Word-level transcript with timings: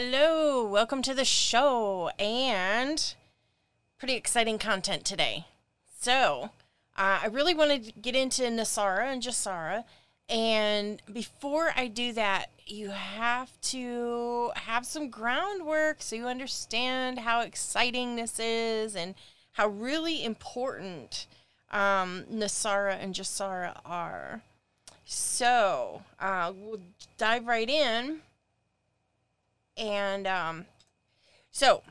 Hello, 0.00 0.64
welcome 0.64 1.02
to 1.02 1.12
the 1.12 1.24
show, 1.24 2.08
and 2.20 3.16
pretty 3.98 4.14
exciting 4.14 4.56
content 4.56 5.04
today. 5.04 5.46
So, 5.98 6.50
uh, 6.96 7.18
I 7.22 7.26
really 7.26 7.52
wanted 7.52 7.82
to 7.82 7.92
get 8.00 8.14
into 8.14 8.42
NESARA 8.42 9.12
and 9.12 9.20
GESARA, 9.20 9.82
and 10.28 11.02
before 11.12 11.72
I 11.74 11.88
do 11.88 12.12
that, 12.12 12.50
you 12.64 12.90
have 12.90 13.60
to 13.72 14.52
have 14.54 14.86
some 14.86 15.10
groundwork 15.10 16.00
so 16.00 16.14
you 16.14 16.28
understand 16.28 17.18
how 17.18 17.40
exciting 17.40 18.14
this 18.14 18.38
is 18.38 18.94
and 18.94 19.16
how 19.54 19.66
really 19.66 20.24
important 20.24 21.26
um, 21.72 22.24
NESARA 22.32 23.02
and 23.02 23.16
GESARA 23.16 23.80
are. 23.84 24.42
So, 25.04 26.02
uh, 26.20 26.52
we'll 26.54 26.82
dive 27.16 27.48
right 27.48 27.68
in 27.68 28.20
and 29.78 30.26
um, 30.26 30.66
so 31.50 31.82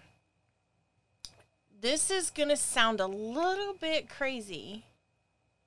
this 1.80 2.12
is 2.12 2.30
going 2.30 2.50
to 2.50 2.58
sound 2.58 3.00
a 3.00 3.08
little 3.08 3.74
bit 3.74 4.08
crazy, 4.10 4.84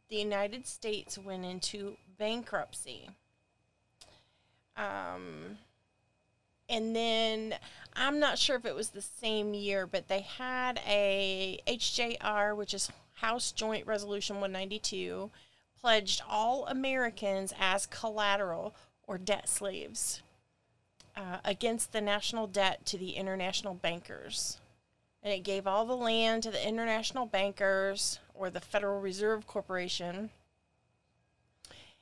the 0.09 0.17
United 0.17 0.67
States 0.67 1.17
went 1.17 1.45
into 1.45 1.95
bankruptcy. 2.17 3.07
Um, 4.77 5.57
and 6.69 6.95
then 6.95 7.55
I'm 7.93 8.19
not 8.19 8.39
sure 8.39 8.55
if 8.55 8.65
it 8.65 8.75
was 8.75 8.89
the 8.89 9.01
same 9.01 9.53
year, 9.53 9.85
but 9.85 10.07
they 10.07 10.21
had 10.21 10.79
a 10.87 11.59
HJR, 11.67 12.55
which 12.55 12.73
is 12.73 12.89
House 13.15 13.51
Joint 13.51 13.85
Resolution 13.85 14.37
192, 14.37 15.29
pledged 15.79 16.21
all 16.27 16.65
Americans 16.67 17.53
as 17.59 17.85
collateral 17.85 18.73
or 19.05 19.17
debt 19.17 19.49
slaves 19.49 20.21
uh, 21.15 21.37
against 21.43 21.91
the 21.91 22.01
national 22.01 22.47
debt 22.47 22.85
to 22.85 22.97
the 22.97 23.11
international 23.11 23.73
bankers. 23.73 24.57
And 25.21 25.33
it 25.33 25.43
gave 25.43 25.67
all 25.67 25.85
the 25.85 25.95
land 25.95 26.43
to 26.43 26.51
the 26.51 26.67
international 26.67 27.25
bankers 27.25 28.19
or 28.33 28.49
the 28.49 28.61
Federal 28.61 29.01
Reserve 29.01 29.45
Corporation 29.45 30.29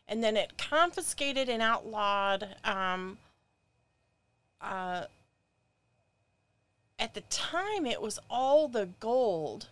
and 0.09 0.23
then 0.23 0.35
it 0.35 0.57
confiscated 0.57 1.47
and 1.47 1.61
outlawed. 1.61 2.55
Um, 2.63 3.19
uh, 4.59 5.03
at 6.97 7.13
the 7.13 7.21
time, 7.21 7.85
it 7.85 8.01
was 8.01 8.19
all 8.29 8.67
the 8.67 8.89
gold. 8.99 9.69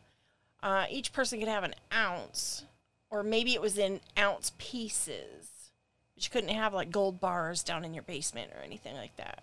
Uh, 0.62 0.86
each 0.90 1.12
person 1.12 1.40
could 1.40 1.50
have 1.50 1.64
an 1.64 1.74
ounce, 1.92 2.64
or 3.10 3.24
maybe 3.24 3.56
it 3.56 3.62
was 3.62 3.78
in 3.80 4.00
ounce 4.18 4.54
pieces. 4.60 5.72
But 6.14 6.24
you 6.24 6.30
couldn't 6.30 6.56
have 6.56 6.74
like 6.74 6.92
gold 6.92 7.20
bars 7.20 7.64
down 7.64 7.84
in 7.84 7.94
your 7.94 8.04
basement 8.04 8.52
or 8.56 8.62
anything 8.62 8.96
like 8.96 9.16
that. 9.18 9.42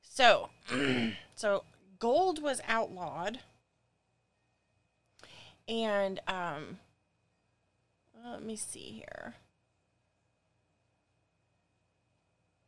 So, 0.00 0.48
so 1.34 1.64
gold 1.98 2.42
was 2.42 2.62
outlawed, 2.66 3.40
and 5.68 6.18
um, 6.26 6.78
let 8.24 8.42
me 8.42 8.56
see 8.56 9.04
here. 9.04 9.34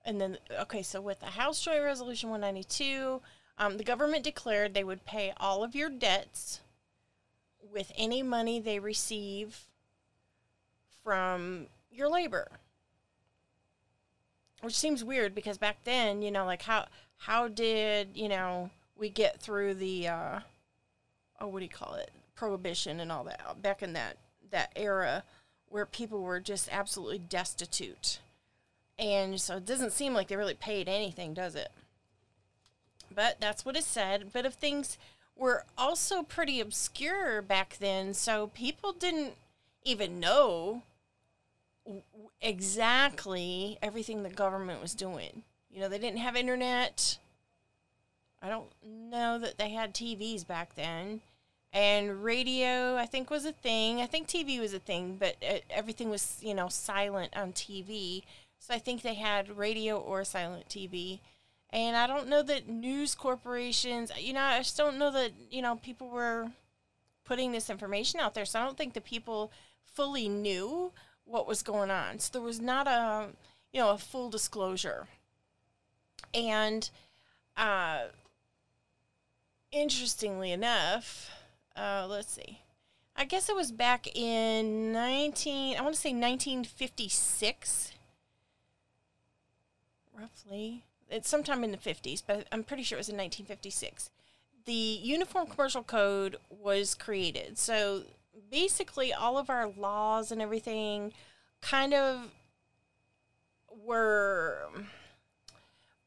And 0.07 0.21
then 0.21 0.39
okay, 0.61 0.83
so 0.83 1.01
with 1.01 1.21
the 1.21 1.27
House 1.27 1.61
Joint 1.61 1.83
Resolution 1.83 2.31
192, 2.31 3.21
um, 3.59 3.77
the 3.77 3.85
government 3.85 4.23
declared 4.23 4.73
they 4.73 4.85
would 4.85 5.05
pay 5.05 5.33
all 5.37 5.65
of 5.65 5.75
your 5.75 5.91
debts 5.91 6.61
with 7.73 7.93
any 7.97 8.23
money 8.23 8.61
they 8.61 8.79
receive 8.79 9.67
from 11.03 11.67
your 11.91 12.09
labor. 12.09 12.49
Which 14.63 14.77
seems 14.77 15.05
weird 15.05 15.35
because 15.35 15.59
back 15.59 15.79
then, 15.85 16.23
you 16.23 16.31
know, 16.31 16.47
like 16.47 16.63
how 16.63 16.87
how 17.19 17.49
did, 17.49 18.11
you 18.15 18.29
know, 18.29 18.71
we 18.97 19.11
get 19.11 19.41
through 19.41 19.75
the 19.75 20.09
uh 20.09 20.41
oh 21.41 21.49
what 21.49 21.59
do 21.59 21.65
you 21.65 21.71
call 21.71 21.95
it? 21.95 22.11
Prohibition 22.37 23.01
and 23.01 23.11
all 23.11 23.25
that 23.25 23.61
back 23.61 23.83
in 23.83 23.93
that 23.95 24.19
that 24.51 24.73
era 24.77 25.25
where 25.69 25.85
people 25.85 26.23
were 26.23 26.39
just 26.39 26.69
absolutely 26.71 27.19
destitute 27.19 28.21
and 28.99 29.41
so 29.41 29.57
it 29.57 29.67
doesn't 29.67 29.93
seem 29.93 30.15
like 30.15 30.29
they 30.29 30.37
really 30.37 30.55
paid 30.55 30.89
anything, 30.89 31.35
does 31.35 31.55
it? 31.55 31.71
But 33.15 33.37
that's 33.41 33.65
what 33.65 33.77
it 33.77 33.85
said. 33.85 34.31
But 34.33 34.47
if 34.47 34.55
things 34.55 34.99
were 35.37 35.65
also 35.77 36.23
pretty 36.23 36.61
obscure 36.61 37.43
back 37.43 37.77
then, 37.79 38.15
so 38.15 38.49
people 38.49 38.93
didn't 38.93 39.35
even 39.85 40.19
know 40.19 40.83
exactly 42.41 43.79
everything 43.83 44.23
the 44.23 44.29
government 44.29 44.83
was 44.83 44.95
doing. 44.95 45.43
You 45.71 45.81
know, 45.81 45.89
they 45.89 45.99
didn't 45.99 46.19
have 46.19 46.37
internet. 46.37 47.19
I 48.43 48.49
don't 48.49 48.69
know 48.85 49.39
that 49.39 49.59
they 49.59 49.71
had 49.71 49.95
TVs 49.95 50.47
back 50.47 50.75
then. 50.75 51.21
And 51.73 52.25
radio, 52.25 52.97
I 52.97 53.07
think, 53.07 53.29
was 53.29 53.45
a 53.45 53.53
thing. 53.53 54.01
I 54.01 54.07
think 54.07 54.29
TV 54.29 54.59
was 54.59 54.73
a 54.73 54.79
thing, 54.79 55.17
but 55.19 55.37
uh, 55.47 55.59
everything 55.69 56.09
was, 56.09 56.39
you 56.41 56.55
know, 56.55 56.69
silent 56.69 57.37
on 57.37 57.53
TV. 57.53 58.23
So 58.59 58.75
I 58.75 58.79
think 58.79 59.03
they 59.03 59.15
had 59.15 59.57
radio 59.57 59.99
or 59.99 60.25
silent 60.25 60.69
TV. 60.69 61.21
And 61.71 61.97
I 61.97 62.07
don't 62.07 62.29
know 62.29 62.43
that 62.43 62.69
news 62.69 63.15
corporations, 63.15 64.11
you 64.19 64.33
know, 64.33 64.41
I 64.41 64.59
just 64.59 64.77
don't 64.77 64.99
know 64.99 65.11
that, 65.11 65.33
you 65.51 65.63
know, 65.63 65.77
people 65.77 66.09
were 66.09 66.49
putting 67.25 67.53
this 67.53 67.69
information 67.69 68.21
out 68.21 68.35
there. 68.35 68.45
So 68.45 68.61
I 68.61 68.65
don't 68.65 68.79
think 68.79 68.95
the 68.95 69.01
people 69.01 69.53
fully 69.85 70.29
knew 70.29 70.93
what 71.25 71.47
was 71.47 71.63
going 71.63 71.91
on. 71.91 72.19
So 72.19 72.31
there 72.33 72.43
was 72.43 72.61
not 72.61 72.87
a, 72.87 73.29
you 73.73 73.81
know, 73.81 73.91
a 73.91 73.99
full 73.99 74.31
disclosure. 74.31 75.09
And 76.33 76.89
uh, 77.57 78.05
interestingly 79.73 80.53
enough, 80.53 81.31
uh, 81.77 82.07
let's 82.09 82.33
see. 82.33 82.61
I 83.17 83.25
guess 83.25 83.49
it 83.49 83.57
was 83.57 83.73
back 83.73 84.07
in 84.15 84.93
19, 84.93 85.77
I 85.77 85.81
want 85.81 85.95
to 85.95 86.01
say 86.01 86.11
1956 86.11 87.93
roughly. 90.19 90.85
It's 91.09 91.29
sometime 91.29 91.63
in 91.63 91.71
the 91.71 91.79
50s, 91.79 92.23
but 92.27 92.47
I'm 92.51 92.65
pretty 92.65 92.83
sure 92.83 92.97
it 92.97 93.01
was 93.01 93.09
in 93.09 93.17
1956. 93.17 94.11
The 94.65 94.73
Uniform 94.73 95.47
Commercial 95.47 95.83
Code 95.83 96.37
was 96.51 96.95
created. 96.95 97.59
So 97.59 98.03
basically, 98.51 99.13
all 99.13 99.39
of 99.39 99.49
our 99.49 99.69
laws 99.69 100.33
and 100.33 100.43
everything 100.43 101.13
kind 101.61 101.95
of 101.95 102.33
were 103.85 104.69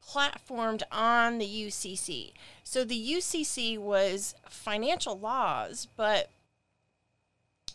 platformed 0.06 0.82
on 0.92 1.38
the 1.38 1.46
UCC. 1.46 2.34
So 2.64 2.84
the 2.84 3.12
UCC 3.14 3.78
was 3.78 4.36
financial 4.50 5.18
laws, 5.18 5.88
but 5.96 6.30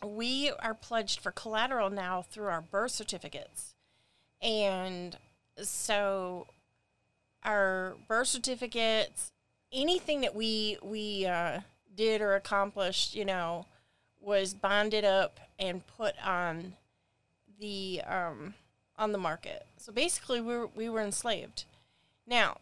we 0.04 0.50
are 0.58 0.75
pledged 0.75 1.20
for 1.20 1.31
collateral 1.31 1.90
now 1.90 2.22
through 2.22 2.48
our 2.48 2.60
birth 2.60 2.90
certificates. 2.90 3.75
And 4.42 5.16
so 5.62 6.47
our 7.43 7.95
birth 8.09 8.29
certificates, 8.29 9.33
anything 9.73 10.21
that 10.23 10.35
we 10.35 10.79
we 10.83 11.27
uh, 11.27 11.61
did 11.95 12.21
or 12.21 12.35
accomplished, 12.35 13.15
you 13.15 13.25
know, 13.25 13.67
was 14.21 14.55
bonded 14.55 15.05
up 15.05 15.41
and 15.59 15.87
put 15.87 16.15
on 16.25 16.75
the 17.61 18.03
um, 18.06 18.55
on 18.97 19.12
the 19.12 19.19
market. 19.19 19.67
So 19.77 19.93
basically, 19.93 20.41
we 20.41 20.56
were, 20.56 20.67
we 20.69 20.89
were 20.89 21.01
enslaved. 21.01 21.65
Now, 22.27 22.59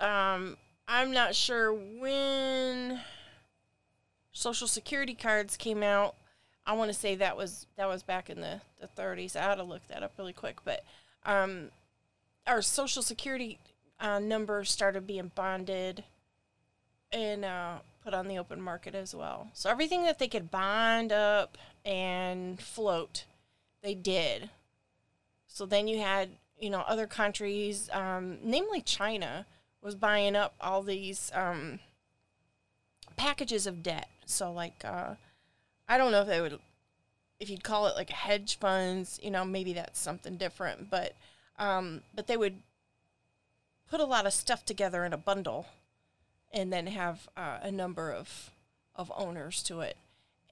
um, 0.00 0.56
I'm 0.88 1.12
not 1.12 1.34
sure 1.34 1.72
when 1.72 3.00
Social 4.32 4.66
Security 4.66 5.14
cards 5.14 5.56
came 5.56 5.82
out. 5.82 6.16
I 6.66 6.72
want 6.72 6.90
to 6.90 6.98
say 6.98 7.14
that 7.16 7.36
was 7.36 7.66
that 7.76 7.86
was 7.86 8.02
back 8.02 8.30
in 8.30 8.40
the, 8.40 8.60
the 8.80 8.88
30s. 8.88 9.36
I 9.36 9.42
had 9.42 9.56
to 9.56 9.62
look 9.62 9.86
that 9.88 10.02
up 10.02 10.12
really 10.18 10.32
quick, 10.32 10.58
but 10.64 10.84
um, 11.24 11.70
our 12.46 12.62
social 12.62 13.02
security 13.02 13.58
uh, 14.00 14.18
numbers 14.18 14.70
started 14.70 15.06
being 15.06 15.30
bonded 15.34 16.04
and 17.12 17.44
uh, 17.44 17.78
put 18.02 18.12
on 18.12 18.28
the 18.28 18.38
open 18.38 18.60
market 18.60 18.94
as 18.94 19.14
well. 19.14 19.48
So 19.54 19.70
everything 19.70 20.04
that 20.04 20.18
they 20.18 20.28
could 20.28 20.50
bond 20.50 21.12
up 21.12 21.56
and 21.84 22.60
float, 22.60 23.24
they 23.82 23.94
did. 23.94 24.50
So 25.46 25.64
then 25.66 25.86
you 25.88 26.00
had, 26.00 26.30
you 26.58 26.70
know, 26.70 26.80
other 26.86 27.06
countries, 27.06 27.88
um, 27.92 28.38
namely 28.42 28.80
China, 28.80 29.46
was 29.80 29.94
buying 29.94 30.34
up 30.34 30.54
all 30.60 30.82
these 30.82 31.30
um, 31.34 31.78
packages 33.16 33.66
of 33.66 33.82
debt. 33.82 34.08
So 34.26 34.52
like, 34.52 34.82
uh, 34.84 35.14
I 35.88 35.98
don't 35.98 36.10
know 36.10 36.22
if 36.22 36.28
they 36.28 36.40
would 36.40 36.58
if 37.40 37.50
you'd 37.50 37.64
call 37.64 37.86
it 37.86 37.96
like 37.96 38.10
hedge 38.10 38.58
funds, 38.58 39.18
you 39.22 39.30
know, 39.30 39.44
maybe 39.44 39.72
that's 39.72 40.00
something 40.00 40.36
different. 40.36 40.90
But 40.90 41.14
Um, 41.56 42.02
but 42.14 42.26
they 42.26 42.36
would 42.36 42.62
put 43.88 44.00
a 44.00 44.04
lot 44.04 44.26
of 44.26 44.32
stuff 44.32 44.64
together 44.64 45.04
in 45.04 45.12
a 45.12 45.16
bundle 45.16 45.66
and 46.52 46.72
then 46.72 46.88
have 46.88 47.28
uh, 47.36 47.58
a 47.62 47.70
number 47.70 48.12
of 48.12 48.50
of 48.96 49.12
owners 49.14 49.62
to 49.64 49.80
it. 49.80 49.96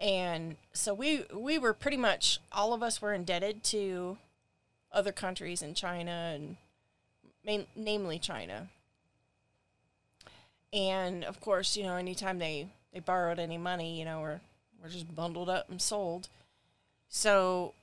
And 0.00 0.56
so 0.72 0.94
we 0.94 1.24
we 1.32 1.58
were 1.58 1.74
pretty 1.74 1.96
much 1.96 2.40
all 2.52 2.72
of 2.72 2.82
us 2.82 3.02
were 3.02 3.14
indebted 3.14 3.64
to 3.64 4.18
other 4.92 5.12
countries 5.12 5.62
in 5.62 5.74
China 5.74 6.32
and 6.34 6.56
main, 7.44 7.66
namely 7.74 8.18
China. 8.18 8.68
And 10.72 11.24
of 11.24 11.40
course, 11.40 11.76
you 11.76 11.84
know, 11.84 11.96
anytime 11.96 12.38
they 12.38 12.68
they 12.92 13.00
borrowed 13.00 13.38
any 13.38 13.58
money, 13.58 13.98
you 13.98 14.04
know, 14.04 14.20
we're 14.20 14.40
we're 14.80 14.88
just 14.90 15.14
bundled 15.14 15.48
up 15.48 15.68
and 15.68 15.80
sold. 15.80 16.28
So 17.14 17.74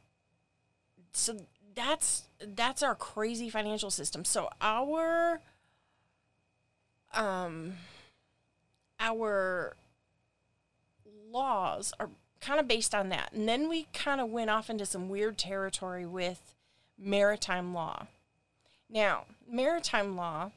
so 1.13 1.45
that's 1.75 2.23
that's 2.41 2.81
our 2.81 2.95
crazy 2.95 3.47
financial 3.47 3.91
system. 3.91 4.25
So 4.25 4.49
our 4.59 5.39
um 7.13 7.73
our 8.99 9.75
laws 11.31 11.93
are 11.99 12.09
kind 12.41 12.59
of 12.59 12.67
based 12.67 12.95
on 12.95 13.09
that. 13.09 13.31
And 13.31 13.47
then 13.47 13.69
we 13.69 13.85
kind 13.93 14.19
of 14.19 14.29
went 14.29 14.49
off 14.49 14.67
into 14.67 14.85
some 14.85 15.09
weird 15.09 15.37
territory 15.37 16.07
with 16.07 16.55
maritime 16.97 17.71
law. 17.71 18.07
Now, 18.89 19.25
maritime 19.47 20.15
law 20.15 20.49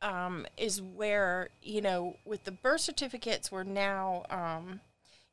um, 0.00 0.46
is 0.56 0.82
where, 0.82 1.50
you 1.62 1.80
know, 1.80 2.16
with 2.24 2.42
the 2.42 2.50
birth 2.50 2.80
certificates, 2.80 3.52
we're 3.52 3.62
now, 3.62 4.24
um, 4.30 4.80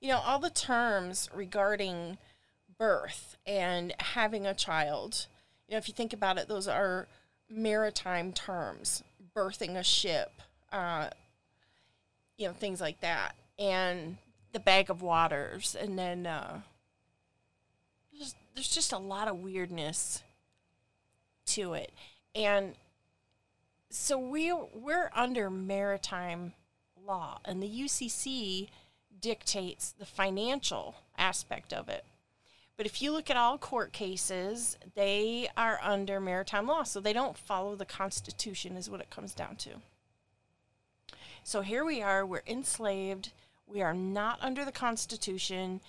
you 0.01 0.09
know, 0.09 0.19
all 0.19 0.39
the 0.39 0.49
terms 0.49 1.29
regarding 1.33 2.17
birth 2.77 3.37
and 3.45 3.93
having 3.99 4.45
a 4.45 4.53
child, 4.53 5.27
you 5.67 5.73
know, 5.73 5.77
if 5.77 5.87
you 5.87 5.93
think 5.93 6.13
about 6.13 6.37
it, 6.37 6.47
those 6.47 6.67
are 6.67 7.07
maritime 7.49 8.31
terms, 8.31 9.03
birthing 9.35 9.75
a 9.75 9.83
ship, 9.83 10.41
uh, 10.71 11.09
you 12.37 12.47
know, 12.47 12.53
things 12.53 12.79
like 12.79 13.01
that. 13.01 13.35
And 13.57 14.17
the 14.53 14.59
bag 14.59 14.89
of 14.89 15.01
waters. 15.01 15.75
And 15.79 15.99
then 15.99 16.25
uh, 16.25 16.61
there's, 18.13 18.35
there's 18.55 18.73
just 18.73 18.93
a 18.93 18.97
lot 18.97 19.27
of 19.27 19.39
weirdness 19.39 20.23
to 21.47 21.73
it. 21.73 21.91
And 22.35 22.75
so 23.89 24.17
we 24.17 24.53
we're 24.53 25.09
under 25.15 25.49
maritime 25.49 26.53
law 27.05 27.39
and 27.43 27.61
the 27.61 27.67
UCC 27.67 28.69
dictates 29.21 29.91
the 29.91 30.05
financial 30.05 30.95
aspect 31.17 31.73
of 31.73 31.89
it. 31.89 32.05
But 32.77 32.85
if 32.85 33.01
you 33.01 33.11
look 33.11 33.29
at 33.29 33.35
all 33.35 33.57
court 33.57 33.91
cases, 33.91 34.77
they 34.95 35.49
are 35.57 35.81
under 35.83 36.21
maritime 36.21 36.65
law, 36.65 36.83
so 36.83 37.01
they 37.01 37.11
don't 37.11 37.37
follow 37.37 37.75
the 37.75 37.85
Constitution, 37.85 38.77
is 38.77 38.89
what 38.89 39.01
it 39.01 39.09
comes 39.09 39.33
down 39.33 39.57
to. 39.57 39.81
So 41.43 41.61
here 41.61 41.83
we 41.83 42.01
are, 42.01 42.25
we're 42.25 42.41
enslaved, 42.47 43.31
we 43.67 43.81
are 43.81 43.93
not 43.93 44.39
under 44.41 44.63
the 44.63 44.71
Constitution. 44.71 45.81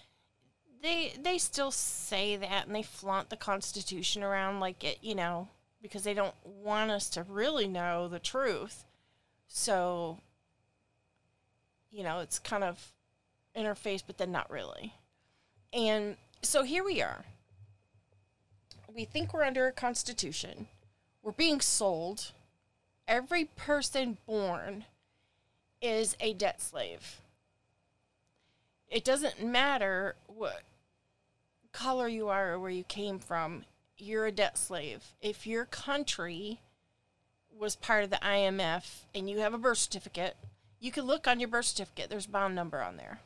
They 0.83 1.13
they 1.23 1.39
still 1.39 1.71
say 1.71 2.37
that 2.37 2.67
and 2.67 2.75
they 2.75 2.83
flaunt 2.83 3.31
the 3.31 3.37
Constitution 3.37 4.23
around 4.23 4.61
like 4.61 4.83
it, 4.83 4.99
you 5.01 5.15
know, 5.15 5.49
because 5.81 6.03
they 6.03 6.15
don't 6.15 6.35
want 6.45 6.91
us 6.91 7.09
to 7.11 7.23
really 7.23 7.69
know 7.69 8.09
the 8.09 8.19
truth. 8.19 8.85
So, 9.47 10.19
you 11.91 12.03
know, 12.03 12.21
it's 12.21 12.39
kind 12.39 12.65
of 12.65 12.93
interface, 13.57 14.03
but 14.07 14.19
then 14.19 14.33
not 14.33 14.51
really. 14.51 14.95
And 15.73 16.17
so 16.43 16.63
here 16.63 16.85
we 16.85 17.01
are. 17.03 17.25
We 18.93 19.05
think 19.05 19.33
we're 19.33 19.45
under 19.45 19.67
a 19.67 19.73
constitution. 19.73 20.67
We're 21.23 21.33
being 21.33 21.61
sold. 21.61 22.33
Every 23.07 23.45
person 23.45 24.19
born 24.27 24.85
is 25.81 26.17
a 26.21 26.33
debt 26.33 26.61
slave. 26.61 27.21
It 28.89 29.05
doesn't 29.05 29.45
matter 29.45 30.17
what 30.27 30.63
color 31.73 32.09
you 32.09 32.29
are 32.29 32.53
or 32.53 32.59
where 32.59 32.71
you 32.71 32.85
came 32.85 33.19
from, 33.19 33.65
you're 33.97 34.27
a 34.27 34.33
debt 34.33 34.59
slave. 34.59 35.15
If 35.21 35.47
your 35.47 35.65
country 35.65 36.61
was 37.57 37.77
part 37.77 38.05
of 38.05 38.11
the 38.11 38.17
IMF 38.17 39.03
and 39.15 39.29
you 39.29 39.39
have 39.39 39.55
a 39.55 39.59
birth 39.59 39.79
certificate, 39.79 40.37
you 40.81 40.91
can 40.91 41.05
look 41.05 41.29
on 41.29 41.39
your 41.39 41.49
birth 41.49 41.67
certificate, 41.67 42.11
there's 42.11 42.27
a 42.27 42.31
bond 42.31 42.55
number 42.55 42.83
on 42.83 42.97
there. 42.97 43.21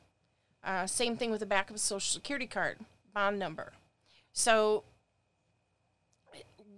Uh, 0.64 0.86
same 0.86 1.16
thing 1.16 1.30
with 1.30 1.40
the 1.40 1.46
back 1.46 1.68
of 1.68 1.76
a 1.76 1.78
social 1.78 2.12
security 2.12 2.46
card 2.46 2.78
bond 3.12 3.38
number. 3.38 3.72
So 4.32 4.84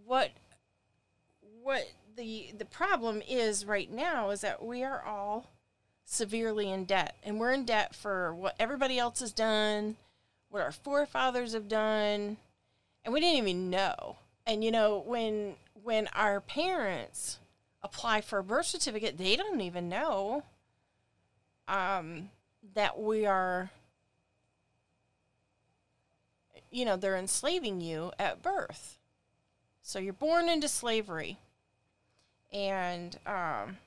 what 0.04 0.30
what 1.62 1.88
the 2.16 2.52
the 2.56 2.64
problem 2.64 3.22
is 3.28 3.64
right 3.64 3.90
now 3.90 4.30
is 4.30 4.40
that 4.40 4.64
we 4.64 4.82
are 4.82 5.02
all 5.02 5.50
severely 6.04 6.70
in 6.70 6.84
debt 6.84 7.16
and 7.24 7.38
we're 7.38 7.52
in 7.52 7.64
debt 7.64 7.94
for 7.94 8.34
what 8.34 8.54
everybody 8.58 8.98
else 8.98 9.20
has 9.20 9.32
done, 9.32 9.96
what 10.48 10.62
our 10.62 10.72
forefathers 10.72 11.52
have 11.52 11.68
done, 11.68 12.36
and 13.04 13.12
we 13.12 13.20
didn't 13.20 13.38
even 13.38 13.70
know. 13.70 14.16
And 14.46 14.62
you 14.64 14.70
know, 14.70 15.02
when 15.06 15.54
when 15.82 16.08
our 16.08 16.40
parents 16.40 17.38
apply 17.82 18.20
for 18.20 18.40
a 18.40 18.44
birth 18.44 18.66
certificate, 18.66 19.16
they 19.18 19.36
don't 19.36 19.60
even 19.60 19.88
know 19.88 20.42
um, 21.68 22.30
that 22.74 22.98
we 22.98 23.26
are 23.26 23.70
you 26.70 26.84
know, 26.84 26.96
they're 26.96 27.16
enslaving 27.16 27.80
you 27.80 28.12
at 28.18 28.42
birth. 28.42 28.98
So 29.82 29.98
you're 29.98 30.12
born 30.12 30.48
into 30.48 30.68
slavery. 30.68 31.38
And 32.52 33.18
um, 33.26 33.78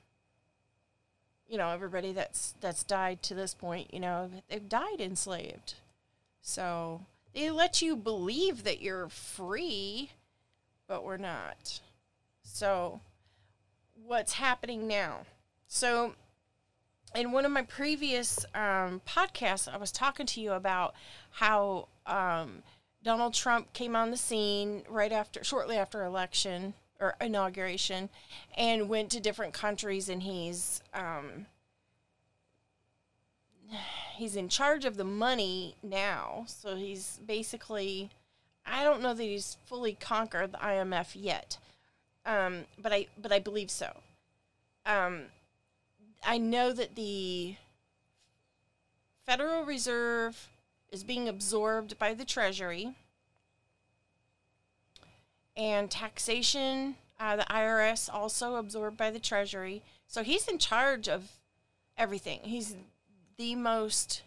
you 1.48 1.58
know, 1.58 1.70
everybody 1.70 2.12
that's 2.12 2.54
that's 2.60 2.84
died 2.84 3.22
to 3.24 3.34
this 3.34 3.54
point, 3.54 3.92
you 3.92 4.00
know, 4.00 4.30
they've 4.48 4.68
died 4.68 5.00
enslaved. 5.00 5.74
So 6.40 7.02
they 7.34 7.50
let 7.50 7.82
you 7.82 7.96
believe 7.96 8.64
that 8.64 8.80
you're 8.80 9.08
free, 9.08 10.10
but 10.86 11.04
we're 11.04 11.16
not. 11.16 11.80
So 12.42 13.00
what's 14.06 14.34
happening 14.34 14.86
now? 14.86 15.26
So 15.66 16.14
in 17.14 17.32
one 17.32 17.44
of 17.44 17.52
my 17.52 17.62
previous 17.62 18.44
um, 18.54 19.00
podcasts, 19.06 19.72
I 19.72 19.76
was 19.76 19.92
talking 19.92 20.26
to 20.26 20.40
you 20.40 20.52
about 20.52 20.94
how 21.32 21.88
um, 22.10 22.62
Donald 23.02 23.32
Trump 23.32 23.72
came 23.72 23.96
on 23.96 24.10
the 24.10 24.16
scene 24.16 24.82
right 24.88 25.12
after, 25.12 25.42
shortly 25.42 25.76
after 25.76 26.04
election 26.04 26.74
or 27.00 27.16
inauguration, 27.20 28.10
and 28.56 28.88
went 28.88 29.10
to 29.10 29.20
different 29.20 29.54
countries, 29.54 30.08
and 30.08 30.22
he's 30.22 30.82
um, 30.92 31.46
he's 34.16 34.36
in 34.36 34.48
charge 34.48 34.84
of 34.84 34.96
the 34.96 35.04
money 35.04 35.76
now. 35.82 36.44
So 36.46 36.76
he's 36.76 37.18
basically, 37.24 38.10
I 38.66 38.84
don't 38.84 39.00
know 39.00 39.14
that 39.14 39.22
he's 39.22 39.56
fully 39.64 39.94
conquered 39.94 40.52
the 40.52 40.58
IMF 40.58 41.12
yet, 41.14 41.56
um, 42.26 42.64
but 42.80 42.92
I 42.92 43.06
but 43.20 43.32
I 43.32 43.38
believe 43.38 43.70
so. 43.70 43.96
Um, 44.84 45.22
I 46.22 46.36
know 46.36 46.72
that 46.72 46.96
the 46.96 47.56
Federal 49.24 49.64
Reserve 49.64 50.48
is 50.90 51.04
being 51.04 51.28
absorbed 51.28 51.98
by 51.98 52.14
the 52.14 52.24
Treasury. 52.24 52.94
And 55.56 55.90
taxation, 55.90 56.96
uh, 57.18 57.36
the 57.36 57.44
IRS 57.44 58.08
also 58.12 58.56
absorbed 58.56 58.96
by 58.96 59.10
the 59.10 59.18
Treasury. 59.18 59.82
So 60.06 60.22
he's 60.22 60.48
in 60.48 60.58
charge 60.58 61.08
of 61.08 61.32
everything. 61.96 62.40
He's 62.44 62.76
the 63.36 63.54
most 63.54 64.22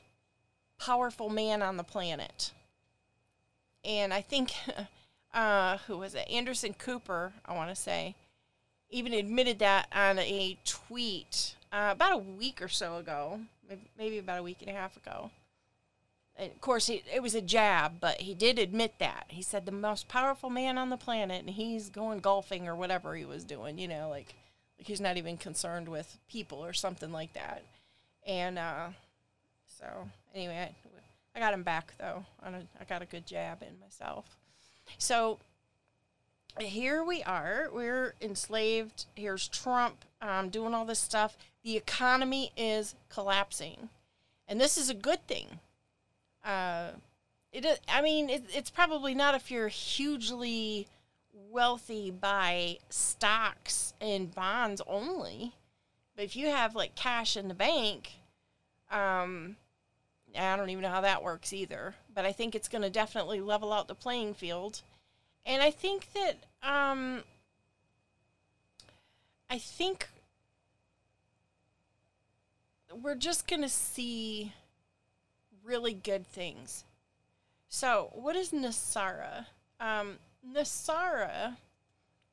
powerful 0.79 1.29
man 1.29 1.61
on 1.61 1.77
the 1.77 1.83
planet. 1.83 2.51
And 3.83 4.13
I 4.13 4.21
think, 4.21 4.53
uh, 5.33 5.77
who 5.87 5.97
was 5.97 6.15
it? 6.15 6.29
Anderson 6.29 6.73
Cooper, 6.73 7.33
I 7.45 7.53
want 7.53 7.69
to 7.69 7.75
say, 7.75 8.15
even 8.89 9.13
admitted 9.13 9.59
that 9.59 9.87
on 9.91 10.19
a 10.19 10.57
tweet 10.65 11.55
uh, 11.71 11.89
about 11.91 12.13
a 12.13 12.17
week 12.17 12.61
or 12.61 12.67
so 12.67 12.97
ago, 12.97 13.39
maybe 13.97 14.19
about 14.19 14.39
a 14.39 14.43
week 14.43 14.57
and 14.61 14.69
a 14.69 14.73
half 14.73 14.95
ago 14.95 15.31
of 16.39 16.61
course, 16.61 16.87
he, 16.87 17.03
it 17.13 17.21
was 17.21 17.35
a 17.35 17.41
jab, 17.41 17.99
but 17.99 18.21
he 18.21 18.33
did 18.33 18.57
admit 18.57 18.95
that. 18.99 19.25
He 19.27 19.41
said 19.41 19.65
the 19.65 19.71
most 19.71 20.07
powerful 20.07 20.49
man 20.49 20.77
on 20.77 20.89
the 20.89 20.97
planet, 20.97 21.41
and 21.41 21.51
he's 21.51 21.89
going 21.89 22.19
golfing 22.19 22.67
or 22.67 22.75
whatever 22.75 23.15
he 23.15 23.25
was 23.25 23.43
doing. 23.43 23.77
You 23.77 23.87
know, 23.87 24.09
like, 24.09 24.33
like 24.77 24.87
he's 24.87 25.01
not 25.01 25.17
even 25.17 25.37
concerned 25.37 25.87
with 25.87 26.17
people 26.27 26.63
or 26.63 26.73
something 26.73 27.11
like 27.11 27.33
that. 27.33 27.63
And 28.25 28.57
uh, 28.57 28.87
so, 29.79 29.85
anyway, 30.33 30.73
I, 31.35 31.37
I 31.37 31.39
got 31.39 31.53
him 31.53 31.63
back 31.63 31.93
though. 31.99 32.25
On 32.43 32.55
a, 32.55 32.63
I 32.79 32.85
got 32.85 33.03
a 33.03 33.07
good 33.07 33.27
jab 33.27 33.61
in 33.61 33.79
myself. 33.79 34.37
So 34.97 35.39
here 36.59 37.03
we 37.03 37.21
are. 37.23 37.69
We're 37.71 38.15
enslaved. 38.21 39.05
Here's 39.15 39.47
Trump 39.47 40.03
um, 40.21 40.49
doing 40.49 40.73
all 40.73 40.85
this 40.85 40.99
stuff. 40.99 41.37
The 41.63 41.77
economy 41.77 42.51
is 42.57 42.95
collapsing, 43.09 43.89
and 44.47 44.59
this 44.59 44.77
is 44.77 44.89
a 44.89 44.95
good 44.95 45.25
thing 45.27 45.59
uh, 46.43 46.89
it. 47.51 47.79
I 47.87 48.01
mean, 48.01 48.29
it, 48.29 48.43
it's 48.53 48.69
probably 48.69 49.13
not 49.13 49.35
if 49.35 49.51
you're 49.51 49.67
hugely 49.67 50.87
wealthy 51.51 52.11
by 52.11 52.77
stocks 52.89 53.93
and 54.01 54.33
bonds 54.33 54.81
only. 54.87 55.53
But 56.15 56.25
if 56.25 56.35
you 56.35 56.47
have 56.47 56.75
like 56.75 56.95
cash 56.95 57.37
in 57.37 57.47
the 57.47 57.53
bank, 57.53 58.11
um, 58.91 59.55
I 60.37 60.55
don't 60.55 60.69
even 60.69 60.83
know 60.83 60.89
how 60.89 61.01
that 61.01 61.23
works 61.23 61.53
either. 61.53 61.95
But 62.13 62.25
I 62.25 62.31
think 62.31 62.55
it's 62.55 62.67
going 62.67 62.81
to 62.83 62.89
definitely 62.89 63.41
level 63.41 63.73
out 63.73 63.87
the 63.87 63.95
playing 63.95 64.33
field. 64.33 64.81
And 65.45 65.61
I 65.61 65.71
think 65.71 66.07
that, 66.13 66.37
um, 66.61 67.23
I 69.49 69.57
think 69.57 70.07
we're 73.01 73.15
just 73.15 73.47
going 73.47 73.61
to 73.61 73.69
see 73.69 74.53
really 75.63 75.93
good 75.93 76.27
things. 76.27 76.83
So, 77.67 78.11
what 78.13 78.35
is 78.35 78.51
NESARA? 78.51 79.47
Um, 79.79 80.17
NESARA 80.47 81.55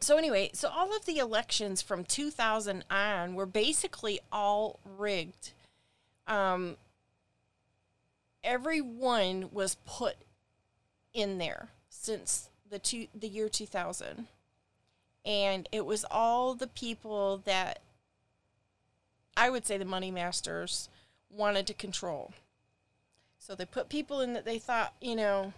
so, 0.00 0.16
anyway, 0.16 0.50
so 0.52 0.68
all 0.68 0.94
of 0.94 1.04
the 1.06 1.18
elections 1.18 1.82
from 1.82 2.04
2000 2.04 2.84
on 2.90 3.34
were 3.34 3.46
basically 3.46 4.20
all 4.32 4.80
rigged. 4.98 5.52
Um, 6.26 6.76
everyone 8.42 9.50
was 9.52 9.76
put 9.86 10.16
in 11.12 11.38
there 11.38 11.68
since 11.88 12.48
the 12.68 12.78
two, 12.78 13.08
the 13.14 13.28
year 13.28 13.48
2000 13.48 14.26
and 15.24 15.68
it 15.70 15.84
was 15.84 16.04
all 16.10 16.54
the 16.54 16.66
people 16.66 17.38
that 17.44 17.80
I 19.36 19.50
would 19.50 19.66
say 19.66 19.78
the 19.78 19.84
money 19.84 20.10
masters 20.10 20.88
wanted 21.30 21.66
to 21.66 21.74
control. 21.74 22.32
So 23.38 23.54
they 23.54 23.64
put 23.64 23.88
people 23.88 24.20
in 24.20 24.32
that 24.34 24.44
they 24.44 24.58
thought, 24.58 24.94
you 25.00 25.16
know, 25.16 25.52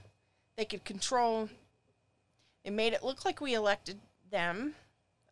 they 0.56 0.64
could 0.64 0.84
control. 0.84 1.48
It 2.64 2.72
made 2.72 2.92
it 2.92 3.02
look 3.02 3.24
like 3.24 3.40
we 3.40 3.54
elected 3.54 3.98
them. 4.32 4.74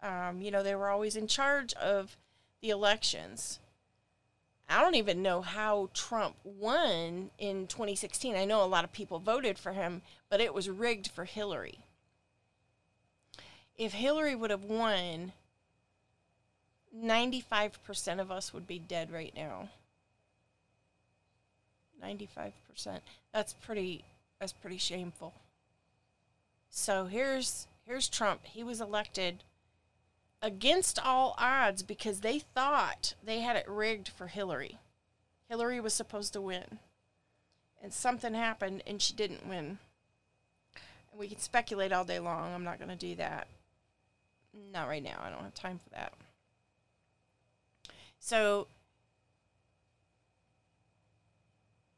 Um, 0.00 0.40
you 0.40 0.52
know, 0.52 0.62
they 0.62 0.76
were 0.76 0.88
always 0.88 1.16
in 1.16 1.26
charge 1.26 1.74
of 1.74 2.16
the 2.62 2.70
elections. 2.70 3.58
I 4.68 4.80
don't 4.80 4.94
even 4.94 5.20
know 5.20 5.42
how 5.42 5.90
Trump 5.92 6.36
won 6.44 7.30
in 7.38 7.66
2016. 7.66 8.36
I 8.36 8.44
know 8.44 8.62
a 8.62 8.66
lot 8.66 8.84
of 8.84 8.92
people 8.92 9.18
voted 9.18 9.58
for 9.58 9.72
him, 9.72 10.02
but 10.28 10.40
it 10.40 10.54
was 10.54 10.70
rigged 10.70 11.08
for 11.08 11.24
Hillary. 11.24 11.80
If 13.76 13.94
Hillary 13.94 14.36
would 14.36 14.50
have 14.50 14.62
won, 14.62 15.32
95% 16.96 18.20
of 18.20 18.30
us 18.30 18.54
would 18.54 18.66
be 18.66 18.78
dead 18.78 19.10
right 19.10 19.34
now. 19.34 19.70
95%. 22.02 22.52
That's 23.32 23.54
pretty 23.54 24.04
that's 24.38 24.52
pretty 24.52 24.78
shameful. 24.78 25.34
So 26.70 27.04
here's 27.06 27.66
here's 27.90 28.08
Trump. 28.08 28.42
He 28.44 28.62
was 28.62 28.80
elected 28.80 29.42
against 30.40 31.04
all 31.04 31.34
odds 31.38 31.82
because 31.82 32.20
they 32.20 32.38
thought 32.38 33.14
they 33.20 33.40
had 33.40 33.56
it 33.56 33.68
rigged 33.68 34.08
for 34.08 34.28
Hillary. 34.28 34.78
Hillary 35.48 35.80
was 35.80 35.92
supposed 35.92 36.32
to 36.34 36.40
win. 36.40 36.78
And 37.82 37.92
something 37.92 38.32
happened 38.32 38.84
and 38.86 39.02
she 39.02 39.12
didn't 39.12 39.44
win. 39.44 39.78
And 41.10 41.18
we 41.18 41.26
can 41.26 41.40
speculate 41.40 41.90
all 41.90 42.04
day 42.04 42.20
long. 42.20 42.54
I'm 42.54 42.62
not 42.62 42.78
going 42.78 42.90
to 42.90 42.96
do 42.96 43.16
that. 43.16 43.48
Not 44.72 44.86
right 44.86 45.02
now. 45.02 45.20
I 45.20 45.28
don't 45.28 45.42
have 45.42 45.54
time 45.54 45.80
for 45.82 45.90
that. 45.90 46.12
So 48.20 48.68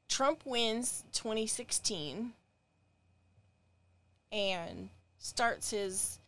Trump 0.09 0.41
wins 0.47 1.05
2016 1.13 2.33
and 4.31 4.89
starts 5.23 5.71
his 5.71 6.19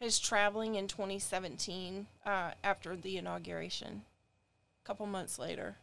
his 0.00 0.18
traveling 0.18 0.74
in 0.74 0.88
2017 0.88 2.08
uh, 2.26 2.50
after 2.64 2.96
the 2.96 3.16
inauguration. 3.16 4.02
A 4.82 4.86
couple 4.86 5.06
months 5.06 5.38
later, 5.38 5.76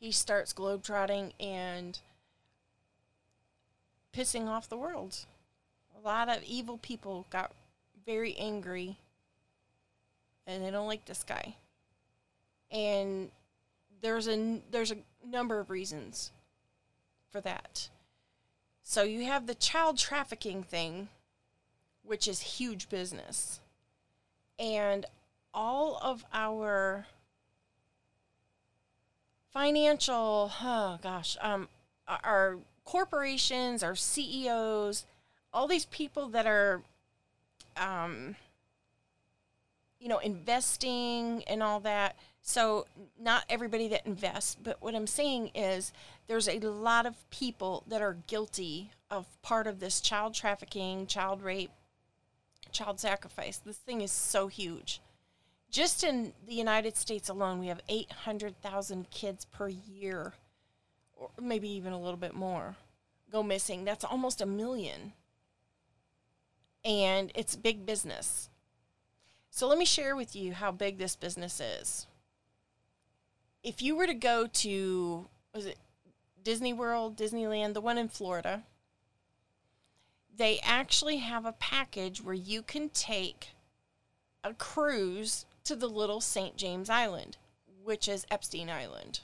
he 0.00 0.10
starts 0.10 0.52
globetrotting 0.52 1.30
and 1.38 2.00
pissing 4.12 4.48
off 4.48 4.68
the 4.68 4.76
world. 4.76 5.18
A 5.96 6.04
lot 6.04 6.28
of 6.28 6.42
evil 6.42 6.78
people 6.78 7.26
got 7.30 7.52
very 8.04 8.34
angry 8.36 8.96
and 10.48 10.64
they 10.64 10.70
don't 10.72 10.88
like 10.88 11.04
this 11.04 11.22
guy. 11.22 11.54
And 12.72 13.30
there's 14.02 14.26
a 14.26 14.60
there's 14.72 14.90
a 14.90 14.96
number 15.24 15.60
of 15.60 15.70
reasons 15.70 16.32
for 17.30 17.40
that. 17.42 17.88
So 18.82 19.04
you 19.04 19.26
have 19.26 19.46
the 19.46 19.54
child 19.54 19.96
trafficking 19.96 20.64
thing 20.64 21.08
which 22.10 22.26
is 22.26 22.40
huge 22.40 22.88
business. 22.88 23.60
And 24.58 25.06
all 25.54 25.96
of 26.02 26.24
our 26.34 27.06
financial, 29.52 30.50
oh 30.60 30.98
gosh, 31.00 31.36
um, 31.40 31.68
our 32.08 32.58
corporations, 32.84 33.84
our 33.84 33.94
CEOs, 33.94 35.04
all 35.52 35.68
these 35.68 35.84
people 35.84 36.26
that 36.30 36.48
are, 36.48 36.82
um, 37.76 38.34
you 40.00 40.08
know, 40.08 40.18
investing 40.18 41.44
and 41.46 41.62
all 41.62 41.78
that. 41.78 42.16
So, 42.42 42.88
not 43.20 43.44
everybody 43.48 43.86
that 43.86 44.04
invests, 44.04 44.56
but 44.60 44.82
what 44.82 44.96
I'm 44.96 45.06
saying 45.06 45.52
is 45.54 45.92
there's 46.26 46.48
a 46.48 46.58
lot 46.58 47.06
of 47.06 47.14
people 47.30 47.84
that 47.86 48.02
are 48.02 48.16
guilty 48.26 48.90
of 49.12 49.26
part 49.42 49.68
of 49.68 49.78
this 49.78 50.00
child 50.00 50.34
trafficking, 50.34 51.06
child 51.06 51.40
rape, 51.40 51.70
child 52.72 53.00
sacrifice. 53.00 53.58
This 53.58 53.78
thing 53.78 54.00
is 54.00 54.12
so 54.12 54.46
huge. 54.48 55.00
Just 55.70 56.02
in 56.02 56.32
the 56.46 56.54
United 56.54 56.96
States 56.96 57.28
alone, 57.28 57.60
we 57.60 57.68
have 57.68 57.80
800,000 57.88 59.10
kids 59.10 59.44
per 59.44 59.68
year, 59.68 60.34
or 61.16 61.30
maybe 61.40 61.68
even 61.68 61.92
a 61.92 62.00
little 62.00 62.16
bit 62.16 62.34
more, 62.34 62.76
go 63.30 63.42
missing. 63.42 63.84
That's 63.84 64.04
almost 64.04 64.40
a 64.40 64.46
million. 64.46 65.12
And 66.84 67.30
it's 67.34 67.54
big 67.54 67.86
business. 67.86 68.48
So 69.50 69.68
let 69.68 69.78
me 69.78 69.84
share 69.84 70.16
with 70.16 70.34
you 70.34 70.54
how 70.54 70.72
big 70.72 70.98
this 70.98 71.16
business 71.16 71.60
is. 71.60 72.06
If 73.62 73.82
you 73.82 73.94
were 73.94 74.06
to 74.06 74.14
go 74.14 74.46
to 74.46 75.28
was 75.54 75.66
it 75.66 75.78
Disney 76.42 76.72
World, 76.72 77.16
Disneyland, 77.16 77.74
the 77.74 77.80
one 77.80 77.98
in 77.98 78.08
Florida, 78.08 78.62
they 80.40 80.58
actually 80.62 81.18
have 81.18 81.44
a 81.44 81.52
package 81.52 82.22
where 82.22 82.34
you 82.34 82.62
can 82.62 82.88
take 82.88 83.48
a 84.42 84.54
cruise 84.54 85.44
to 85.64 85.76
the 85.76 85.86
little 85.86 86.22
St. 86.22 86.56
James 86.56 86.88
Island, 86.88 87.36
which 87.84 88.08
is 88.08 88.26
Epstein 88.30 88.70
Island. 88.70 89.20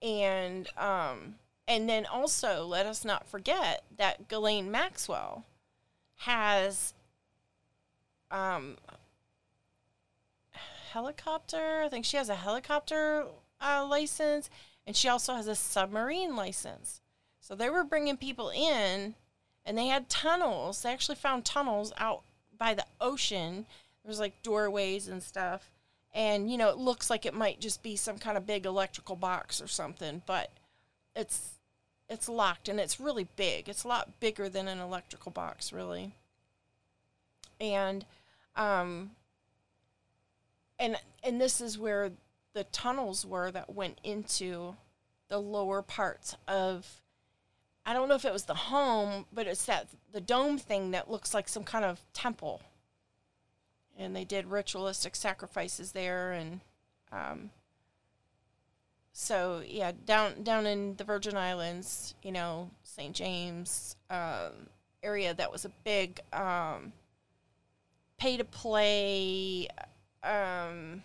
And 0.00 0.66
um 0.78 1.34
and 1.68 1.86
then 1.90 2.06
also 2.06 2.64
let 2.64 2.86
us 2.86 3.04
not 3.04 3.28
forget 3.28 3.84
that 3.98 4.28
Ghislaine 4.28 4.70
Maxwell 4.70 5.44
has 6.20 6.94
um 8.30 8.78
helicopter. 10.92 11.82
I 11.84 11.90
think 11.90 12.06
she 12.06 12.16
has 12.16 12.30
a 12.30 12.34
helicopter 12.34 13.26
uh, 13.60 13.86
license, 13.86 14.48
and 14.86 14.96
she 14.96 15.06
also 15.06 15.34
has 15.34 15.46
a 15.46 15.54
submarine 15.54 16.34
license. 16.34 17.02
So 17.40 17.54
they 17.54 17.68
were 17.68 17.84
bringing 17.84 18.16
people 18.16 18.48
in, 18.48 19.14
and 19.64 19.76
they 19.76 19.86
had 19.86 20.08
tunnels. 20.08 20.82
They 20.82 20.92
actually 20.92 21.16
found 21.16 21.44
tunnels 21.44 21.92
out 21.98 22.22
by 22.56 22.74
the 22.74 22.86
ocean. 23.00 23.66
There 24.02 24.08
was 24.08 24.20
like 24.20 24.42
doorways 24.42 25.08
and 25.08 25.22
stuff, 25.22 25.70
and 26.14 26.50
you 26.50 26.58
know 26.58 26.68
it 26.70 26.78
looks 26.78 27.10
like 27.10 27.26
it 27.26 27.34
might 27.34 27.60
just 27.60 27.82
be 27.82 27.96
some 27.96 28.18
kind 28.18 28.36
of 28.36 28.46
big 28.46 28.66
electrical 28.66 29.16
box 29.16 29.60
or 29.60 29.68
something, 29.68 30.22
but 30.26 30.50
it's 31.14 31.54
it's 32.08 32.28
locked 32.28 32.68
and 32.68 32.80
it's 32.80 33.00
really 33.00 33.28
big. 33.36 33.68
It's 33.68 33.84
a 33.84 33.88
lot 33.88 34.18
bigger 34.20 34.48
than 34.48 34.66
an 34.68 34.80
electrical 34.80 35.30
box, 35.30 35.72
really. 35.72 36.12
And 37.60 38.04
um, 38.56 39.12
and 40.78 40.96
and 41.22 41.40
this 41.40 41.60
is 41.60 41.78
where 41.78 42.10
the 42.52 42.64
tunnels 42.64 43.24
were 43.24 43.50
that 43.52 43.74
went 43.74 44.00
into 44.02 44.74
the 45.28 45.38
lower 45.38 45.82
parts 45.82 46.36
of 46.48 47.00
I 47.90 47.92
don't 47.92 48.08
know 48.08 48.14
if 48.14 48.24
it 48.24 48.32
was 48.32 48.44
the 48.44 48.54
home, 48.54 49.26
but 49.32 49.48
it's 49.48 49.64
that 49.64 49.88
the 50.12 50.20
dome 50.20 50.58
thing 50.58 50.92
that 50.92 51.10
looks 51.10 51.34
like 51.34 51.48
some 51.48 51.64
kind 51.64 51.84
of 51.84 52.00
temple. 52.12 52.62
And 53.98 54.14
they 54.14 54.24
did 54.24 54.46
ritualistic 54.46 55.16
sacrifices 55.16 55.90
there, 55.90 56.30
and 56.30 56.60
um, 57.10 57.50
so 59.12 59.64
yeah, 59.66 59.90
down 60.04 60.44
down 60.44 60.66
in 60.66 60.94
the 60.98 61.02
Virgin 61.02 61.36
Islands, 61.36 62.14
you 62.22 62.30
know, 62.30 62.70
St. 62.84 63.12
James 63.12 63.96
um, 64.08 64.68
area, 65.02 65.34
that 65.34 65.50
was 65.50 65.64
a 65.64 65.72
big 65.82 66.20
um, 66.32 66.92
pay 68.18 68.36
to 68.36 68.44
play 68.44 69.66
um, 70.22 71.02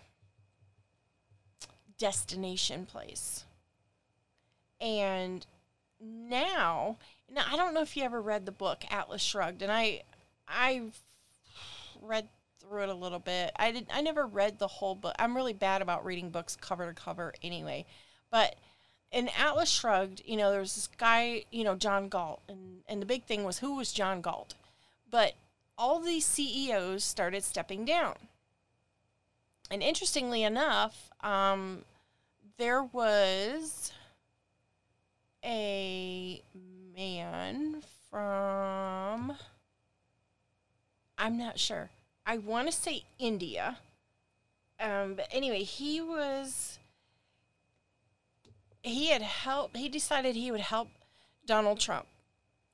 destination 1.98 2.86
place. 2.86 3.44
And 4.80 5.44
now, 6.00 6.98
now 7.30 7.44
I 7.50 7.56
don't 7.56 7.74
know 7.74 7.82
if 7.82 7.96
you 7.96 8.02
ever 8.02 8.20
read 8.20 8.46
the 8.46 8.52
book 8.52 8.84
Atlas 8.90 9.22
Shrugged, 9.22 9.62
and 9.62 9.72
I 9.72 10.02
I've 10.48 11.00
read 12.00 12.28
through 12.60 12.84
it 12.84 12.88
a 12.88 12.94
little 12.94 13.18
bit. 13.18 13.52
I 13.56 13.72
did 13.72 13.86
I 13.92 14.00
never 14.00 14.26
read 14.26 14.58
the 14.58 14.66
whole 14.66 14.94
book. 14.94 15.14
I'm 15.18 15.36
really 15.36 15.52
bad 15.52 15.82
about 15.82 16.04
reading 16.04 16.30
books 16.30 16.56
cover 16.56 16.86
to 16.86 17.00
cover 17.00 17.34
anyway. 17.42 17.86
But 18.30 18.56
in 19.12 19.28
Atlas 19.38 19.70
Shrugged, 19.70 20.22
you 20.24 20.36
know, 20.36 20.50
there's 20.50 20.74
this 20.74 20.88
guy, 20.88 21.44
you 21.50 21.64
know, 21.64 21.76
John 21.76 22.08
Galt, 22.08 22.42
and 22.48 22.82
and 22.88 23.00
the 23.00 23.06
big 23.06 23.24
thing 23.24 23.44
was 23.44 23.58
who 23.58 23.76
was 23.76 23.92
John 23.92 24.20
Galt. 24.20 24.54
But 25.10 25.34
all 25.78 26.00
these 26.00 26.26
CEOs 26.26 27.04
started 27.04 27.44
stepping 27.44 27.84
down. 27.84 28.14
And 29.70 29.82
interestingly 29.82 30.42
enough, 30.42 31.10
um, 31.22 31.84
there 32.56 32.82
was 32.82 33.92
a 35.46 36.42
man 36.96 37.82
from, 38.10 39.34
I'm 41.16 41.38
not 41.38 41.58
sure. 41.58 41.90
I 42.26 42.38
want 42.38 42.66
to 42.66 42.72
say 42.72 43.04
India. 43.18 43.78
Um, 44.80 45.14
but 45.14 45.28
anyway, 45.30 45.62
he 45.62 46.00
was, 46.00 46.78
he 48.82 49.06
had 49.06 49.22
helped, 49.22 49.76
he 49.76 49.88
decided 49.88 50.34
he 50.34 50.50
would 50.50 50.60
help 50.60 50.88
Donald 51.46 51.80
Trump. 51.80 52.06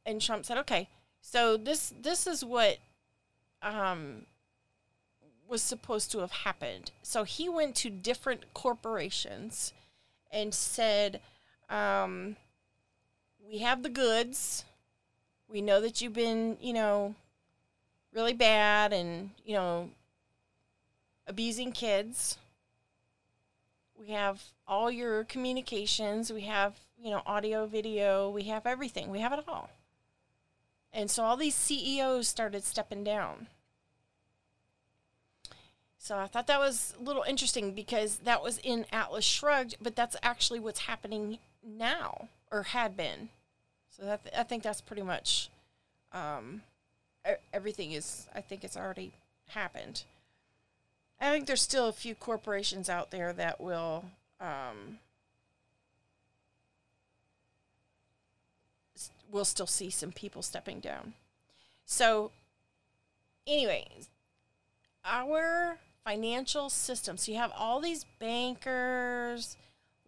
And 0.05 0.21
Trump 0.21 0.45
said, 0.47 0.59
okay, 0.59 0.89
so 1.21 1.57
this, 1.57 1.93
this 2.01 2.27
is 2.27 2.45
what, 2.45 2.79
um, 3.61 4.27
was 5.49 5.63
supposed 5.63 6.11
to 6.11 6.21
have 6.21 6.33
happened. 6.33 6.91
So 7.03 7.25
he 7.25 7.49
went 7.49 7.77
to 7.77 7.91
different 7.91 8.55
corporations 8.55 9.75
and 10.33 10.55
said, 10.55 11.21
um, 11.69 12.37
We 13.47 13.59
have 13.59 13.83
the 13.83 13.89
goods. 13.89 14.65
We 15.49 15.61
know 15.61 15.81
that 15.81 16.01
you've 16.01 16.15
been, 16.15 16.57
you 16.61 16.73
know, 16.73 17.15
really 18.15 18.33
bad 18.33 18.93
and, 18.93 19.31
you 19.45 19.55
know, 19.55 19.91
abusing 21.27 21.73
kids. 21.73 22.39
We 23.99 24.09
have 24.09 24.43
all 24.67 24.91
your 24.91 25.25
communications. 25.25 26.33
We 26.33 26.43
have, 26.43 26.75
you 26.99 27.11
know, 27.11 27.23
audio, 27.27 27.67
video. 27.67 28.31
We 28.31 28.45
have 28.45 28.67
everything. 28.67 29.11
We 29.11 29.21
have 29.21 29.33
it 29.33 29.45
all. 29.47 29.71
And 30.93 31.11
so 31.11 31.25
all 31.25 31.37
these 31.37 31.55
CEOs 31.55 32.29
started 32.29 32.65
stepping 32.65 33.05
down. 33.05 33.47
So 35.99 36.19
I 36.19 36.27
thought 36.27 36.49
that 36.49 36.59
was 36.59 36.95
a 36.99 37.03
little 37.03 37.23
interesting 37.23 37.73
because 37.75 38.19
that 38.19 38.43
was 38.43 38.59
in 38.59 38.87
Atlas 38.93 39.25
Shrugged, 39.25 39.77
but 39.81 39.95
that's 39.95 40.17
actually 40.23 40.59
what's 40.59 40.81
happening 40.81 41.39
now 41.65 42.29
or 42.53 42.63
had 42.65 42.97
been. 42.97 43.31
So 43.91 44.05
that 44.05 44.21
I 44.37 44.45
think 44.45 44.63
that's 44.63 44.81
pretty 44.81 45.03
much 45.03 45.51
um, 46.13 46.63
everything 47.53 47.93
is. 47.93 48.29
I 48.35 48.41
think 48.41 48.63
it's 48.63 48.77
already 48.77 49.13
happened. 49.49 50.05
I 51.21 51.31
think 51.31 51.47
there's 51.47 51.63
still 51.63 51.89
a 51.89 51.93
few 51.93 52.15
corporations 52.15 52.89
out 52.89 53.11
there 53.11 53.33
that 53.33 53.61
will 53.61 54.05
um, 54.41 54.99
we'll 59.31 59.45
still 59.45 59.67
see 59.67 59.91
some 59.91 60.13
people 60.13 60.43
stepping 60.43 60.81
down. 60.81 61.15
So, 61.87 62.31
anyways, 63.47 64.09
our 65.05 65.79
financial 66.05 66.69
system. 66.69 67.17
So 67.17 67.33
you 67.33 67.39
have 67.39 67.53
all 67.57 67.81
these 67.81 68.05
bankers, 68.19 69.57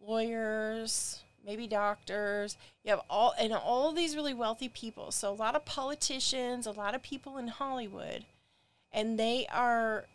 lawyers, 0.05 1.23
maybe 1.45 1.67
doctors. 1.67 2.57
You 2.83 2.91
have 2.91 3.03
all 3.09 3.35
and 3.39 3.53
all 3.53 3.93
these 3.93 4.17
really 4.17 4.35
wealthy 4.35 4.69
people. 4.69 5.11
So 5.11 5.31
a 5.31 5.35
lot 5.35 5.57
of 5.57 5.65
politicians, 5.65 6.67
a 6.67 6.73
lot 6.73 6.95
of 6.95 7.03
people 7.03 7.39
in 7.39 7.49
Hollywood, 7.49 8.25
and 8.93 9.19
they 9.19 9.47
are 9.53 10.07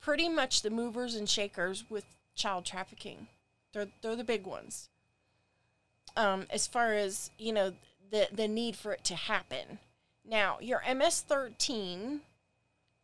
pretty 0.00 0.28
much 0.28 0.62
the 0.62 0.70
movers 0.70 1.14
and 1.14 1.28
shakers 1.28 1.84
with 1.88 2.04
child 2.34 2.64
trafficking. 2.64 3.26
They're 3.72 3.88
they're 4.02 4.16
the 4.16 4.24
big 4.24 4.46
ones. 4.46 4.88
Um, 6.16 6.46
as 6.50 6.66
far 6.66 6.92
as 6.92 7.30
you 7.38 7.52
know, 7.52 7.72
the 8.10 8.28
the 8.32 8.48
need 8.48 8.76
for 8.76 8.92
it 8.92 9.04
to 9.04 9.14
happen. 9.14 9.78
Now, 10.26 10.56
your 10.60 10.80
MS-13 10.88 12.20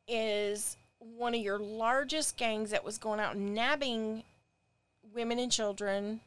is 0.09 0.79
one 0.99 1.35
of 1.35 1.41
your 1.41 1.59
largest 1.59 2.39
gangs 2.39 2.71
that 2.71 2.85
was 2.85 2.97
going 2.97 3.21
out 3.21 3.37
nabbing 3.37 4.23
women 5.13 5.39
and 5.39 5.53
children 5.53 6.21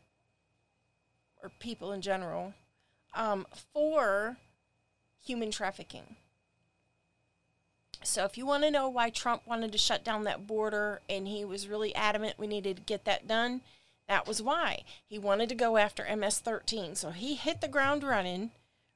or 1.44 1.50
people 1.60 1.92
in 1.92 2.02
general 2.02 2.54
um, 3.14 3.46
for 3.74 4.38
human 5.24 5.52
trafficking. 5.52 6.16
So, 8.04 8.26
if 8.26 8.38
you 8.38 8.46
want 8.46 8.64
to 8.64 8.72
know 8.72 8.90
why 8.90 9.10
Trump 9.10 9.44
wanted 9.46 9.72
to 9.72 9.78
shut 9.78 10.04
down 10.04 10.24
that 10.24 10.48
border 10.48 11.02
and 11.10 11.28
he 11.28 11.46
was 11.46 11.68
really 11.68 11.96
adamant 11.96 12.40
we 12.40 12.48
needed 12.48 12.78
to 12.78 12.84
get 12.84 13.06
that 13.06 13.28
done, 13.28 13.62
that 14.10 14.28
was 14.28 14.42
why. 14.42 14.84
He 15.06 15.18
wanted 15.18 15.48
to 15.50 15.56
go 15.56 15.78
after 15.78 16.16
MS 16.16 16.40
13. 16.40 16.96
So, 16.96 17.12
he 17.12 17.36
hit 17.36 17.62
the 17.62 17.68
ground 17.68 18.04
running 18.04 18.52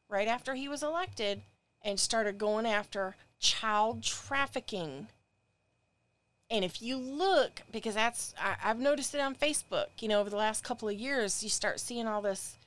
right 0.10 0.28
after 0.28 0.56
he 0.56 0.68
was 0.68 0.84
elected 0.84 1.42
and 1.82 2.00
started 2.00 2.38
going 2.38 2.66
after 2.66 3.16
child 3.40 4.04
trafficking 4.04 5.08
and 6.50 6.64
if 6.64 6.82
you 6.82 6.98
look, 6.98 7.62
because 7.72 7.96
that's 7.96 8.34
I, 8.42 8.56
have 8.60 8.80
noticed 8.80 9.14
it 9.14 9.22
on 9.22 9.36
Facebook, 9.36 9.88
you 10.00 10.08
know, 10.08 10.20
over 10.20 10.30
the 10.30 10.38
last 10.38 10.64
couple 10.64 10.88
of 10.88 10.96
years, 10.96 11.44
you 11.44 11.50
start 11.50 11.80
seeing 11.80 12.08
all 12.08 12.22
this 12.22 12.58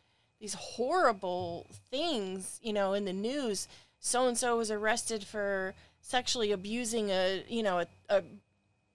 these 0.40 0.54
horrible 0.54 1.66
things, 1.90 2.58
you 2.62 2.72
know, 2.72 2.94
in 2.94 3.04
the 3.04 3.12
news. 3.12 3.68
So 3.98 4.26
and 4.26 4.36
so 4.36 4.56
was 4.56 4.70
arrested 4.70 5.24
for 5.24 5.74
sexually 6.00 6.52
abusing 6.52 7.10
a, 7.10 7.44
you 7.48 7.62
know, 7.62 7.80
a, 7.80 7.86
a 8.08 8.22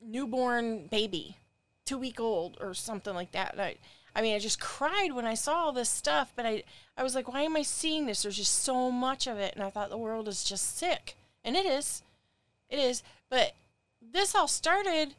newborn 0.01 0.87
baby, 0.87 1.37
two 1.85 1.97
week 1.97 2.19
old 2.19 2.57
or 2.59 2.73
something 2.73 3.13
like 3.13 3.31
that. 3.31 3.59
I, 3.59 3.75
I 4.15 4.21
mean, 4.21 4.35
I 4.35 4.39
just 4.39 4.59
cried 4.59 5.11
when 5.13 5.25
I 5.25 5.33
saw 5.33 5.65
all 5.65 5.71
this 5.71 5.89
stuff, 5.89 6.31
but 6.35 6.45
I, 6.45 6.63
I 6.97 7.03
was 7.03 7.15
like, 7.15 7.31
why 7.31 7.41
am 7.41 7.55
I 7.55 7.61
seeing 7.63 8.05
this? 8.05 8.23
There's 8.23 8.37
just 8.37 8.63
so 8.63 8.89
much 8.89 9.27
of 9.27 9.37
it. 9.37 9.53
And 9.55 9.63
I 9.63 9.69
thought 9.69 9.89
the 9.89 9.97
world 9.97 10.27
is 10.27 10.43
just 10.43 10.77
sick. 10.77 11.15
And 11.43 11.55
it 11.55 11.65
is. 11.65 12.01
It 12.69 12.79
is. 12.79 13.03
But 13.29 13.53
this 14.11 14.35
all 14.35 14.47
started 14.47 15.15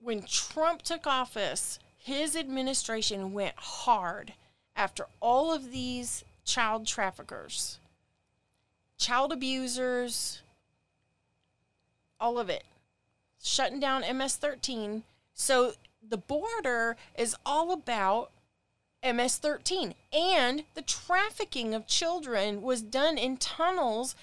when 0.00 0.22
Trump 0.22 0.82
took 0.82 1.06
office. 1.06 1.78
His 1.98 2.36
administration 2.36 3.32
went 3.32 3.56
hard 3.56 4.34
after 4.76 5.06
all 5.20 5.52
of 5.52 5.72
these 5.72 6.24
child 6.44 6.86
traffickers, 6.86 7.78
child 8.98 9.32
abusers, 9.32 10.42
all 12.20 12.38
of 12.38 12.48
it, 12.48 12.64
shutting 13.42 13.80
down 13.80 14.04
MS 14.16 14.36
13. 14.36 15.02
So 15.34 15.72
the 16.06 16.16
border 16.16 16.96
is 17.18 17.34
all 17.44 17.72
about 17.72 18.30
MS 19.04 19.38
13. 19.38 19.94
And 20.12 20.64
the 20.74 20.82
trafficking 20.82 21.74
of 21.74 21.86
children 21.86 22.62
was 22.62 22.82
done 22.82 23.18
in 23.18 23.36
tunnels 23.36 24.14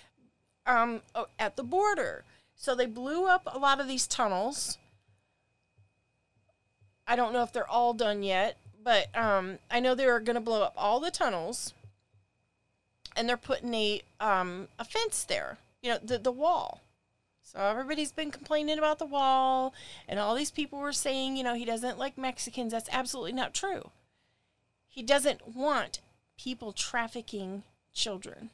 um, 0.65 1.01
at 1.37 1.55
the 1.55 1.63
border. 1.63 2.23
So 2.63 2.75
they 2.75 2.85
blew 2.85 3.27
up 3.27 3.41
a 3.45 3.59
lot 3.59 3.81
of 3.81 3.89
these 3.89 4.07
tunnels. 4.07 4.77
I 7.05 7.17
don't 7.17 7.33
know 7.33 7.43
if 7.43 7.51
they're 7.51 7.69
all 7.69 7.93
done 7.93 8.23
yet, 8.23 8.55
but 8.81 9.07
um, 9.17 9.59
I 9.69 9.81
know 9.81 9.95
they're 9.95 10.21
going 10.21 10.35
to 10.35 10.39
blow 10.39 10.61
up 10.61 10.73
all 10.77 11.01
the 11.01 11.11
tunnels, 11.11 11.73
and 13.17 13.27
they're 13.27 13.35
putting 13.35 13.73
a 13.73 14.01
um, 14.21 14.69
a 14.79 14.85
fence 14.85 15.25
there. 15.25 15.57
You 15.81 15.89
know, 15.91 15.99
the 16.01 16.17
the 16.17 16.31
wall. 16.31 16.79
So 17.41 17.59
everybody's 17.59 18.13
been 18.13 18.31
complaining 18.31 18.77
about 18.77 18.97
the 18.97 19.05
wall, 19.07 19.73
and 20.07 20.17
all 20.17 20.33
these 20.33 20.49
people 20.49 20.79
were 20.79 20.93
saying, 20.93 21.35
you 21.35 21.43
know, 21.43 21.55
he 21.55 21.65
doesn't 21.65 21.99
like 21.99 22.17
Mexicans. 22.17 22.71
That's 22.71 22.89
absolutely 22.93 23.33
not 23.33 23.53
true. 23.53 23.89
He 24.87 25.03
doesn't 25.03 25.53
want 25.53 25.99
people 26.37 26.71
trafficking 26.71 27.63
children 27.93 28.51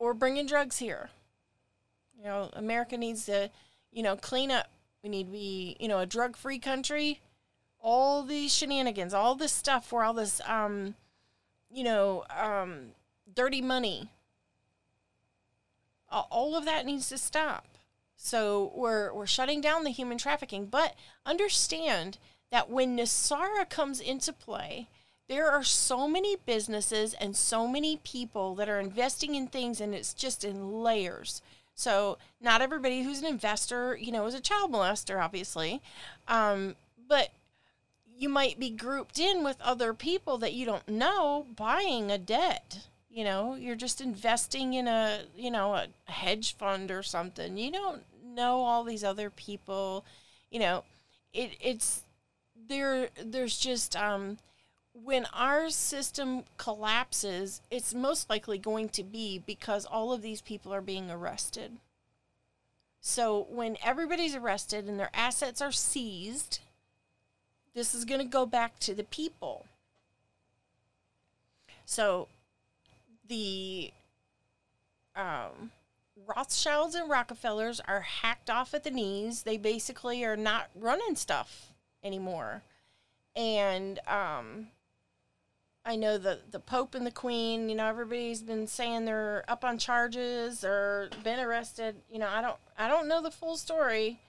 or 0.00 0.14
bringing 0.14 0.46
drugs 0.46 0.78
here. 0.78 1.10
You 2.24 2.30
know, 2.30 2.50
America 2.54 2.96
needs 2.96 3.26
to, 3.26 3.50
you 3.92 4.02
know, 4.02 4.16
clean 4.16 4.50
up. 4.50 4.70
We 5.02 5.10
need 5.10 5.26
to 5.26 5.32
be, 5.32 5.76
you 5.78 5.86
know, 5.86 5.98
a 5.98 6.06
drug-free 6.06 6.58
country. 6.58 7.20
All 7.78 8.22
these 8.22 8.52
shenanigans, 8.52 9.12
all 9.12 9.34
this 9.34 9.52
stuff 9.52 9.92
where 9.92 10.02
all 10.02 10.14
this, 10.14 10.40
um, 10.46 10.94
you 11.70 11.84
know, 11.84 12.24
um, 12.30 12.92
dirty 13.34 13.60
money 13.60 14.08
all 16.30 16.56
of 16.56 16.64
that 16.64 16.86
needs 16.86 17.08
to 17.08 17.18
stop. 17.18 17.66
So 18.16 18.72
we're 18.74 19.12
we're 19.12 19.26
shutting 19.26 19.60
down 19.60 19.84
the 19.84 19.90
human 19.90 20.18
trafficking, 20.18 20.66
but 20.66 20.94
understand 21.26 22.18
that 22.50 22.70
when 22.70 22.96
NESARA 22.96 23.68
comes 23.68 24.00
into 24.00 24.32
play, 24.32 24.88
there 25.28 25.50
are 25.50 25.64
so 25.64 26.06
many 26.06 26.36
businesses 26.36 27.14
and 27.14 27.34
so 27.34 27.66
many 27.66 27.96
people 27.96 28.54
that 28.54 28.68
are 28.68 28.78
investing 28.78 29.34
in 29.34 29.48
things 29.48 29.80
and 29.80 29.94
it's 29.94 30.14
just 30.14 30.44
in 30.44 30.82
layers. 30.82 31.42
So 31.74 32.18
not 32.40 32.62
everybody 32.62 33.02
who's 33.02 33.20
an 33.20 33.26
investor, 33.26 33.96
you 33.96 34.12
know, 34.12 34.26
is 34.26 34.34
a 34.34 34.40
child 34.40 34.72
molester, 34.72 35.22
obviously. 35.22 35.82
Um, 36.28 36.76
but 37.08 37.30
you 38.16 38.28
might 38.28 38.58
be 38.58 38.70
grouped 38.70 39.18
in 39.18 39.42
with 39.42 39.60
other 39.60 39.92
people 39.92 40.38
that 40.38 40.52
you 40.52 40.64
don't 40.64 40.88
know 40.88 41.46
buying 41.56 42.10
a 42.10 42.18
debt. 42.18 42.86
You 43.10 43.24
know 43.24 43.54
you're 43.54 43.76
just 43.76 44.00
investing 44.00 44.74
in 44.74 44.88
a 44.88 45.20
you 45.36 45.50
know 45.50 45.74
a 45.74 45.86
hedge 46.06 46.56
fund 46.56 46.90
or 46.90 47.02
something. 47.02 47.56
You 47.56 47.70
don't 47.70 48.02
know 48.24 48.60
all 48.62 48.82
these 48.84 49.04
other 49.04 49.30
people. 49.30 50.04
You 50.50 50.60
know 50.60 50.84
it 51.32 51.56
it's 51.60 52.02
there 52.68 53.08
there's 53.22 53.58
just 53.58 53.94
um 53.96 54.38
when 55.02 55.26
our 55.32 55.68
system 55.70 56.44
collapses 56.56 57.60
it's 57.70 57.92
most 57.92 58.30
likely 58.30 58.58
going 58.58 58.88
to 58.88 59.02
be 59.02 59.42
because 59.44 59.84
all 59.84 60.12
of 60.12 60.22
these 60.22 60.40
people 60.40 60.72
are 60.72 60.80
being 60.80 61.10
arrested 61.10 61.72
so 63.00 63.46
when 63.50 63.76
everybody's 63.82 64.36
arrested 64.36 64.86
and 64.86 64.98
their 64.98 65.10
assets 65.12 65.60
are 65.60 65.72
seized 65.72 66.60
this 67.74 67.94
is 67.94 68.04
going 68.04 68.20
to 68.20 68.26
go 68.26 68.46
back 68.46 68.78
to 68.78 68.94
the 68.94 69.04
people 69.04 69.66
so 71.84 72.28
the 73.28 73.92
um, 75.16 75.70
Rothschilds 76.26 76.94
and 76.94 77.10
Rockefellers 77.10 77.80
are 77.80 78.00
hacked 78.00 78.50
off 78.50 78.74
at 78.74 78.84
the 78.84 78.90
knees. 78.90 79.42
They 79.42 79.56
basically 79.56 80.24
are 80.24 80.36
not 80.36 80.68
running 80.74 81.16
stuff 81.16 81.72
anymore. 82.02 82.62
And 83.36 83.98
um, 84.06 84.68
I 85.86 85.96
know 85.96 86.16
the 86.16 86.40
the 86.50 86.60
Pope 86.60 86.94
and 86.94 87.06
the 87.06 87.10
Queen. 87.10 87.68
You 87.68 87.74
know, 87.74 87.86
everybody's 87.86 88.42
been 88.42 88.66
saying 88.66 89.04
they're 89.04 89.44
up 89.48 89.64
on 89.64 89.78
charges 89.78 90.64
or 90.64 91.10
been 91.22 91.40
arrested. 91.40 91.96
You 92.10 92.18
know, 92.18 92.28
I 92.28 92.40
don't 92.40 92.56
I 92.78 92.88
don't 92.88 93.08
know 93.08 93.22
the 93.22 93.30
full 93.30 93.56
story. 93.56 94.20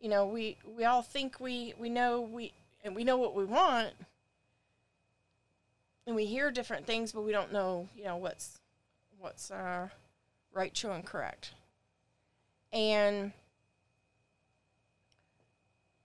You 0.00 0.08
know, 0.08 0.26
we 0.26 0.56
we 0.64 0.84
all 0.84 1.02
think 1.02 1.40
we 1.40 1.74
we 1.78 1.88
know 1.88 2.20
we 2.20 2.52
and 2.84 2.96
we 2.96 3.04
know 3.04 3.18
what 3.18 3.34
we 3.34 3.44
want 3.44 3.92
and 6.08 6.16
we 6.16 6.24
hear 6.24 6.50
different 6.50 6.86
things, 6.86 7.12
but 7.12 7.20
we 7.20 7.32
don't 7.32 7.52
know, 7.52 7.86
you 7.94 8.04
know, 8.04 8.16
what's 8.16 8.58
what's 9.18 9.50
uh, 9.50 9.88
right, 10.54 10.72
true, 10.72 10.90
and 10.90 11.04
correct. 11.04 11.52
And 12.72 13.32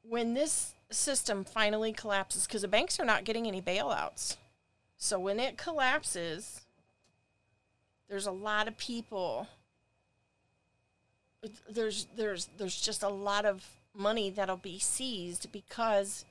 when 0.07 0.33
this 0.33 0.75
system 0.91 1.45
finally 1.45 1.93
collapses, 1.93 2.45
because 2.45 2.63
the 2.63 2.67
banks 2.67 2.99
are 2.99 3.05
not 3.05 3.23
getting 3.23 3.47
any 3.47 3.61
bailouts, 3.61 4.35
so 4.97 5.19
when 5.19 5.39
it 5.39 5.57
collapses, 5.57 6.61
there's 8.07 8.27
a 8.27 8.31
lot 8.31 8.67
of 8.67 8.77
people. 8.77 9.47
There's 11.69 12.07
there's 12.15 12.49
there's 12.57 12.79
just 12.79 13.03
a 13.03 13.09
lot 13.09 13.45
of 13.45 13.65
money 13.93 14.29
that'll 14.29 14.57
be 14.57 14.79
seized 14.79 15.51
because 15.51 16.25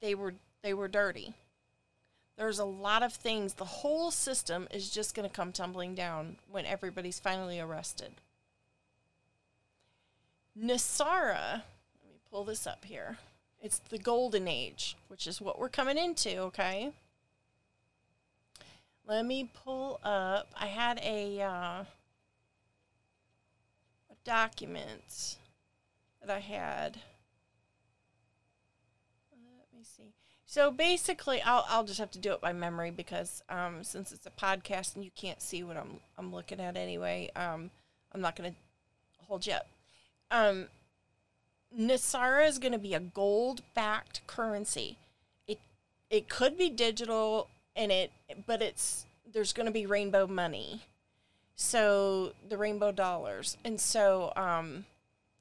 they 0.00 0.14
were 0.14 0.34
they 0.62 0.74
were 0.74 0.88
dirty. 0.88 1.34
There's 2.36 2.58
a 2.58 2.64
lot 2.64 3.02
of 3.02 3.12
things. 3.12 3.54
The 3.54 3.64
whole 3.64 4.10
system 4.10 4.68
is 4.70 4.90
just 4.90 5.14
going 5.14 5.28
to 5.28 5.34
come 5.34 5.52
tumbling 5.52 5.94
down 5.94 6.36
when 6.50 6.66
everybody's 6.66 7.18
finally 7.18 7.58
arrested. 7.58 8.12
NESARA, 10.58 11.52
let 11.52 12.10
me 12.10 12.18
pull 12.30 12.44
this 12.44 12.66
up 12.66 12.84
here. 12.84 13.18
It's 13.62 13.78
the 13.78 13.98
golden 13.98 14.48
age, 14.48 14.96
which 15.08 15.26
is 15.26 15.40
what 15.40 15.58
we're 15.58 15.68
coming 15.70 15.96
into, 15.96 16.36
okay? 16.38 16.92
Let 19.06 19.24
me 19.24 19.48
pull 19.54 20.00
up. 20.02 20.48
I 20.58 20.66
had 20.66 20.98
a, 21.00 21.40
uh, 21.40 21.84
a 24.10 24.14
document 24.24 25.36
that 26.20 26.28
I 26.28 26.40
had. 26.40 26.98
Let 29.32 29.78
me 29.78 29.84
see. 29.84 30.12
So 30.44 30.70
basically, 30.70 31.40
I'll 31.42 31.64
I'll 31.68 31.84
just 31.84 32.00
have 32.00 32.10
to 32.12 32.18
do 32.18 32.32
it 32.32 32.40
by 32.40 32.52
memory 32.52 32.90
because 32.90 33.42
um, 33.48 33.84
since 33.84 34.10
it's 34.10 34.26
a 34.26 34.30
podcast 34.30 34.96
and 34.96 35.04
you 35.04 35.10
can't 35.14 35.40
see 35.40 35.62
what 35.62 35.76
I'm 35.76 36.00
I'm 36.18 36.32
looking 36.32 36.60
at 36.60 36.76
anyway, 36.76 37.30
um, 37.36 37.70
I'm 38.12 38.20
not 38.20 38.34
going 38.34 38.52
to 38.52 38.56
hold 39.26 39.46
you 39.46 39.54
up. 39.54 39.68
Um, 40.30 40.66
is 41.76 42.58
going 42.58 42.72
to 42.72 42.78
be 42.78 42.94
a 42.94 43.00
gold-backed 43.00 44.26
currency. 44.26 44.96
It 45.46 45.58
it 46.10 46.28
could 46.28 46.56
be 46.56 46.70
digital, 46.70 47.48
and 47.76 47.92
it 47.92 48.10
but 48.46 48.62
it's 48.62 49.06
there's 49.32 49.52
going 49.52 49.66
to 49.66 49.72
be 49.72 49.86
rainbow 49.86 50.26
money, 50.26 50.80
so 51.54 52.32
the 52.48 52.56
rainbow 52.56 52.90
dollars, 52.90 53.56
and 53.64 53.80
so 53.80 54.32
um, 54.34 54.86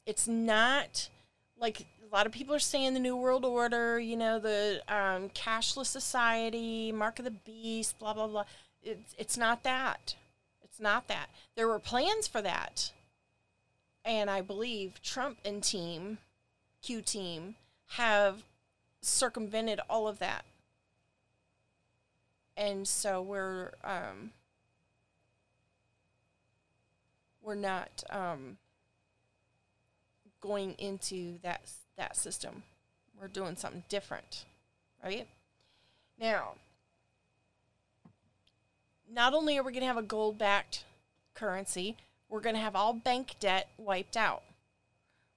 it's 0.06 0.28
not 0.28 1.10
like 1.60 1.82
a 1.82 2.16
lot 2.16 2.26
of 2.26 2.32
people 2.32 2.54
are 2.56 2.60
saying 2.60 2.94
the 2.94 3.00
New 3.00 3.16
World 3.16 3.46
Order, 3.46 4.00
you 4.00 4.16
know, 4.16 4.40
the 4.40 4.82
um, 4.88 5.30
cashless 5.30 5.88
society, 5.88 6.92
Mark 6.92 7.20
of 7.20 7.26
the 7.26 7.32
Beast, 7.32 7.98
blah, 8.00 8.14
blah, 8.14 8.28
blah. 8.28 8.46
It's, 8.84 9.16
it's 9.18 9.38
not 9.38 9.64
that. 9.64 10.16
It's 10.64 10.80
not 10.80 11.08
that. 11.08 11.30
There 11.56 11.68
were 11.68 11.80
plans 11.80 12.28
for 12.28 12.42
that. 12.42 12.92
And 14.04 14.30
I 14.30 14.42
believe 14.42 15.02
Trump 15.02 15.40
and 15.44 15.64
team, 15.64 16.20
Q 16.82 17.02
team, 17.02 17.56
have 17.92 18.44
circumvented 19.02 19.80
all 19.90 20.08
of 20.08 20.20
that. 20.20 20.46
And 22.58 22.88
so 22.88 23.22
we're 23.22 23.72
um, 23.84 24.32
we're 27.42 27.56
not 27.56 28.04
um, 28.10 28.58
going 30.42 30.76
into 30.78 31.40
that 31.44 31.62
that 31.98 32.16
system. 32.16 32.64
We're 33.20 33.28
doing 33.28 33.56
something 33.56 33.84
different, 33.90 34.46
right? 35.04 35.28
Now, 36.20 36.54
not 39.12 39.34
only 39.34 39.58
are 39.58 39.64
we 39.64 39.72
going 39.72 39.82
to 39.82 39.88
have 39.88 39.98
a 39.98 40.02
gold 40.02 40.38
backed 40.38 40.84
currency, 41.34 41.96
we're 42.30 42.42
going 42.42 42.56
to 42.56 42.62
have 42.62 42.76
all 42.76 42.94
bank 42.94 43.36
debt 43.40 43.70
wiped 43.78 44.18
out. 44.18 44.44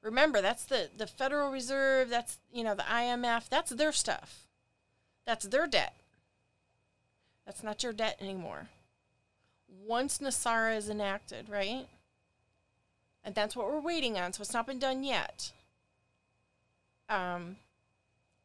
Remember, 0.03 0.41
that's 0.41 0.65
the, 0.65 0.89
the 0.97 1.07
Federal 1.07 1.51
Reserve, 1.51 2.09
that's, 2.09 2.39
you 2.53 2.65
know, 2.65 2.75
the 2.75 2.83
IMF, 2.83 3.49
that's 3.49 3.71
their 3.71 3.93
stuff. 3.93 4.47
That's 5.27 5.47
their 5.47 5.67
debt. 5.67 5.95
That's 7.49 7.65
not 7.65 7.83
your 7.83 7.93
debt 7.93 8.19
anymore. 8.21 8.69
Once 9.85 10.19
NESARA 10.19 10.77
is 10.77 10.89
enacted, 10.89 11.49
right? 11.49 11.89
and 13.29 13.35
that's 13.35 13.55
what 13.55 13.67
we're 13.67 13.79
waiting 13.79 14.19
on. 14.19 14.33
So 14.33 14.41
it's 14.41 14.55
not 14.55 14.67
been 14.67 14.79
done 14.79 15.05
yet. 15.05 15.53
Um, 17.11 17.57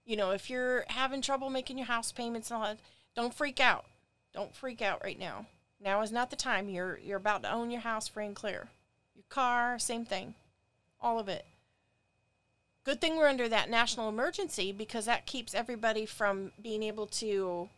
you 0.06 0.18
know, 0.18 0.32
if 0.32 0.50
you're 0.50 0.84
having 0.88 1.22
trouble 1.22 1.50
making 1.50 1.78
your 1.78 1.88
house 1.88 2.12
payments 2.12 2.52
and 2.52 2.58
all 2.58 2.68
that, 2.68 2.80
don't 3.16 3.34
freak 3.34 3.62
out. 3.62 3.86
Don't 4.34 4.54
freak 4.54 4.82
out 4.82 5.02
right 5.02 5.18
now. 5.18 5.46
Now 5.80 6.02
is 6.02 6.12
not 6.12 6.30
the 6.30 6.36
time. 6.36 6.68
You're 6.68 6.98
you're 6.98 7.18
about 7.18 7.44
to 7.44 7.52
own 7.54 7.72
your 7.72 7.80
house 7.80 8.10
free 8.10 8.26
and 8.26 8.36
clear. 8.36 8.68
Your 9.16 9.24
car, 9.30 9.80
same 9.80 10.04
thing. 10.04 10.34
All 11.00 11.18
of 11.18 11.30
it. 11.30 11.46
Good 12.84 13.00
thing 13.00 13.16
we're 13.16 13.30
under 13.30 13.48
that 13.48 13.70
national 13.70 14.10
emergency 14.10 14.74
because 14.74 15.06
that 15.06 15.26
keeps 15.26 15.56
everybody 15.56 16.06
from 16.06 16.52
being 16.62 16.84
able 16.84 17.08
to 17.08 17.70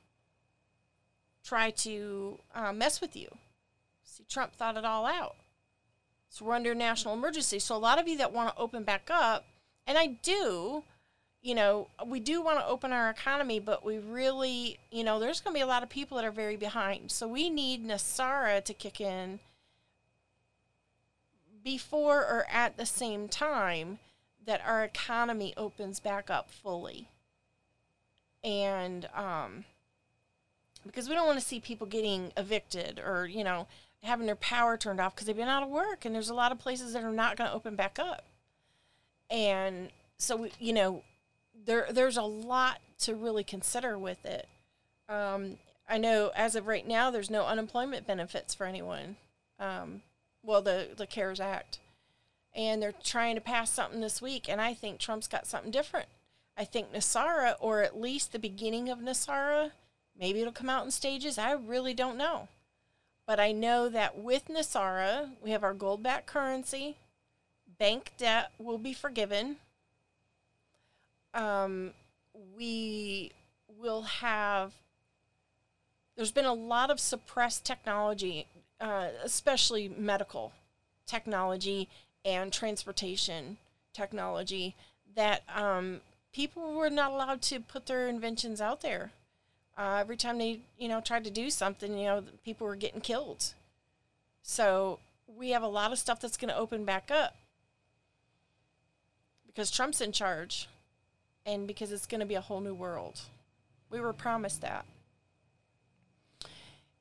try 1.46 1.70
to 1.70 2.40
uh, 2.54 2.74
mess 2.74 3.00
with 3.00 3.16
you. 3.16 3.30
See, 4.04 4.24
Trump 4.28 4.54
thought 4.54 4.78
it 4.78 4.86
all 4.86 5.06
out. 5.06 5.36
So 6.30 6.46
we're 6.46 6.56
under 6.56 6.76
national 6.76 7.14
emergency. 7.14 7.60
So 7.60 7.76
a 7.76 7.78
lot 7.78 8.00
of 8.00 8.08
you 8.08 8.18
that 8.18 8.34
want 8.34 8.50
to 8.50 8.62
open 8.62 8.84
back 8.84 9.10
up, 9.10 9.46
and 9.88 9.98
I 9.98 10.08
do, 10.08 10.84
you 11.42 11.56
know, 11.56 11.88
we 12.06 12.20
do 12.20 12.42
want 12.42 12.60
to 12.60 12.66
open 12.66 12.92
our 12.92 13.10
economy, 13.10 13.60
but 13.60 13.86
we 13.86 14.00
really, 14.00 14.80
you 14.92 15.04
know, 15.04 15.20
there's 15.20 15.40
going 15.40 15.54
to 15.54 15.58
be 15.58 15.62
a 15.62 15.68
lot 15.68 15.84
of 15.84 15.90
people 15.90 16.18
that 16.18 16.26
are 16.26 16.32
very 16.32 16.58
behind. 16.58 17.12
So 17.12 17.28
we 17.28 17.50
need 17.50 17.86
NESARA 17.86 18.64
to 18.66 18.74
kick 18.74 19.00
in 19.00 19.40
before 21.64 22.20
or 22.20 22.46
at 22.52 22.78
the 22.78 22.86
same 22.86 23.28
time 23.28 24.00
that 24.46 24.62
our 24.66 24.84
economy 24.84 25.54
opens 25.56 26.00
back 26.00 26.30
up 26.30 26.50
fully. 26.50 27.08
And 28.44 29.08
um, 29.16 29.66
because 30.86 31.10
we 31.10 31.16
don't 31.16 31.28
want 31.28 31.40
to 31.40 31.46
see 31.46 31.60
people 31.60 31.88
getting 31.88 32.32
evicted 32.38 33.02
or, 33.04 33.26
you 33.26 33.44
know, 33.44 33.68
having 34.04 34.26
their 34.26 34.36
power 34.36 34.78
turned 34.78 35.00
off 35.00 35.16
because 35.16 35.28
they've 35.28 35.36
been 35.36 35.48
out 35.48 35.64
of 35.64 35.70
work. 35.70 36.06
And 36.06 36.14
there's 36.14 36.30
a 36.30 36.36
lot 36.36 36.52
of 36.52 36.60
places 36.60 36.94
that 36.94 37.04
are 37.04 37.12
not 37.12 37.38
going 37.38 37.50
to 37.50 37.56
open 37.56 37.76
back 37.76 38.00
up. 38.00 38.26
And 39.30 39.90
so, 40.18 40.48
you 40.60 40.74
know, 40.74 41.04
there 41.66 41.88
there's 41.92 42.18
a 42.18 42.24
lot 42.24 42.80
to 43.00 43.16
really 43.16 43.44
consider 43.44 43.98
with 43.98 44.26
it. 44.26 44.48
Um, 45.10 45.58
I 45.88 45.98
know 45.98 46.32
as 46.36 46.56
of 46.56 46.68
right 46.68 46.88
now, 46.88 47.12
there's 47.12 47.30
no 47.30 47.46
unemployment 47.46 48.08
benefits 48.08 48.54
for 48.54 48.66
anyone. 48.66 49.18
Um, 49.60 50.02
well, 50.44 50.62
the 50.62 50.90
the 50.96 51.08
CARES 51.08 51.40
Act, 51.40 51.80
and 52.54 52.82
they're 52.82 52.94
trying 53.04 53.36
to 53.36 53.42
pass 53.42 53.72
something 53.72 54.02
this 54.02 54.22
week, 54.22 54.48
and 54.48 54.62
I 54.62 54.74
think 54.74 55.00
Trump's 55.00 55.28
got 55.28 55.48
something 55.48 55.72
different. 55.72 56.08
I 56.58 56.64
think 56.64 56.94
NESARA, 56.94 57.56
or 57.60 57.82
at 57.82 58.00
least 58.00 58.32
the 58.32 58.40
beginning 58.40 58.90
of 58.90 59.00
NESARA, 59.00 59.72
maybe 60.20 60.42
it'll 60.42 60.54
come 60.54 60.70
out 60.70 60.86
in 60.86 60.92
stages. 60.92 61.38
I 61.38 61.52
really 61.52 61.94
don't 61.94 62.18
know. 62.18 62.48
But 63.26 63.40
I 63.40 63.52
know 63.52 63.90
that 63.90 64.18
with 64.18 64.48
NESARA, 64.48 65.32
we 65.42 65.52
have 65.52 65.64
our 65.64 65.74
gold 65.74 66.04
backed 66.04 66.28
currency, 66.28 66.98
bank 67.80 68.12
debt 68.18 68.52
will 68.60 68.78
be 68.78 68.94
forgiven, 68.94 69.58
um, 71.34 71.92
we 72.56 73.32
will 73.80 74.04
have. 74.04 74.74
There's 76.16 76.32
been 76.32 76.46
a 76.46 76.54
lot 76.54 76.90
of 76.90 77.00
suppressed 77.00 77.66
technology, 77.66 78.48
uh, 78.80 79.10
especially 79.24 79.90
medical 79.90 80.54
technology 81.06 81.90
and 82.24 82.54
transportation 82.54 83.58
technology, 83.94 84.76
that 85.16 85.44
um, 85.54 86.02
people 86.32 86.74
were 86.74 86.90
not 86.90 87.12
allowed 87.12 87.42
to 87.42 87.60
put 87.60 87.86
their 87.86 88.08
inventions 88.08 88.62
out 88.62 88.82
there. 88.82 89.12
Uh, 89.78 89.98
every 90.00 90.16
time 90.16 90.38
they, 90.38 90.60
you 90.78 90.88
know, 90.88 91.02
tried 91.02 91.24
to 91.26 91.30
do 91.30 91.50
something, 91.50 91.98
you 91.98 92.06
know, 92.06 92.24
people 92.44 92.66
were 92.66 92.76
getting 92.76 93.02
killed. 93.02 93.54
So 94.42 95.00
we 95.28 95.50
have 95.50 95.64
a 95.64 95.68
lot 95.68 95.92
of 95.92 96.00
stuff 96.00 96.22
that's 96.22 96.38
going 96.38 96.50
to 96.50 96.58
open 96.58 96.86
back 96.86 97.12
up 97.12 97.36
because 99.46 99.72
Trump's 99.72 100.02
in 100.02 100.12
charge 100.12 100.68
and 101.46 101.68
because 101.68 101.92
it's 101.92 102.06
going 102.06 102.20
to 102.20 102.26
be 102.26 102.36
a 102.36 102.42
whole 102.42 102.62
new 102.62 102.74
world. 102.74 103.22
We 103.90 104.00
were 104.00 104.14
promised 104.14 104.62
that. 104.62 104.86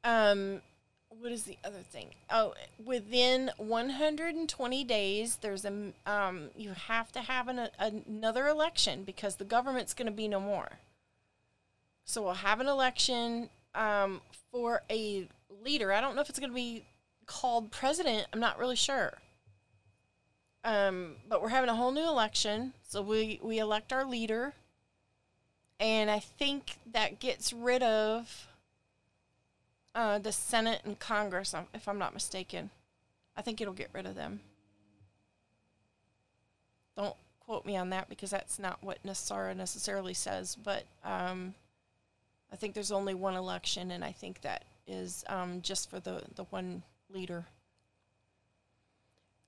Um, 0.04 0.60
what 1.08 1.32
is 1.32 1.44
the 1.44 1.56
other 1.64 1.80
thing? 1.80 2.08
Oh, 2.30 2.54
within 2.84 3.50
120 3.56 4.84
days, 4.84 5.37
there's 5.40 5.64
a 5.64 5.92
um, 6.06 6.50
you 6.56 6.70
have 6.70 7.10
to 7.12 7.20
have 7.20 7.48
an, 7.48 7.58
a, 7.58 7.70
another 8.06 8.48
election 8.48 9.04
because 9.04 9.37
the 9.37 9.44
government's 9.44 9.94
going 9.94 10.06
to 10.06 10.12
be 10.12 10.28
no 10.28 10.40
more. 10.40 10.68
So 12.04 12.22
we'll 12.22 12.34
have 12.34 12.60
an 12.60 12.68
election 12.68 13.48
um, 13.74 14.20
for 14.50 14.82
a 14.90 15.26
leader. 15.62 15.92
I 15.92 16.00
don't 16.00 16.14
know 16.14 16.20
if 16.20 16.28
it's 16.28 16.38
going 16.38 16.50
to 16.50 16.54
be 16.54 16.84
called 17.26 17.70
president. 17.70 18.26
I'm 18.32 18.40
not 18.40 18.58
really 18.58 18.76
sure. 18.76 19.18
Um, 20.64 21.16
but 21.28 21.42
we're 21.42 21.48
having 21.50 21.68
a 21.68 21.74
whole 21.74 21.92
new 21.92 22.06
election, 22.08 22.72
so 22.88 23.02
we 23.02 23.38
we 23.42 23.58
elect 23.58 23.92
our 23.92 24.06
leader, 24.06 24.54
and 25.78 26.10
I 26.10 26.20
think 26.20 26.78
that 26.90 27.20
gets 27.20 27.52
rid 27.52 27.82
of 27.82 28.48
uh, 29.94 30.18
the 30.18 30.32
Senate 30.32 30.80
and 30.86 30.98
Congress, 30.98 31.52
um, 31.52 31.66
if 31.74 31.86
I'm 31.86 31.98
not 31.98 32.14
mistaken. 32.14 32.70
I 33.36 33.42
think 33.42 33.60
it'll 33.60 33.74
get 33.74 33.90
rid 33.92 34.06
of 34.06 34.14
them. 34.14 34.40
Don't 36.96 37.16
quote 37.40 37.66
me 37.66 37.76
on 37.76 37.90
that 37.90 38.08
because 38.08 38.30
that's 38.30 38.58
not 38.58 38.82
what 38.82 39.02
NESARA 39.04 39.54
necessarily 39.54 40.14
says, 40.14 40.56
but 40.56 40.84
um, 41.04 41.54
I 42.54 42.56
think 42.56 42.74
there's 42.74 42.92
only 42.92 43.14
one 43.14 43.34
election, 43.34 43.90
and 43.90 44.04
I 44.04 44.12
think 44.12 44.42
that 44.42 44.62
is 44.86 45.24
um, 45.26 45.60
just 45.60 45.90
for 45.90 45.98
the, 45.98 46.22
the 46.36 46.44
one 46.44 46.84
leader. 47.10 47.46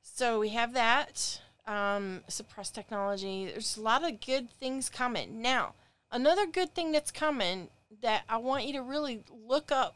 So 0.03 0.41
we 0.41 0.49
have 0.49 0.73
that. 0.73 1.41
Um, 1.69 2.25
suppressed 2.27 2.75
technology. 2.75 3.45
There's 3.45 3.77
a 3.77 3.81
lot 3.81 4.03
of 4.03 4.21
good 4.21 4.51
things 4.51 4.89
coming. 4.89 5.41
Now, 5.41 5.75
another 6.11 6.47
good 6.47 6.75
thing 6.75 6.91
that's 6.91 7.13
coming 7.13 7.69
that 8.03 8.25
I 8.29 8.39
want 8.39 8.67
you 8.67 8.73
to 8.73 8.83
really 8.83 9.23
look 9.31 9.71
up. 9.71 9.95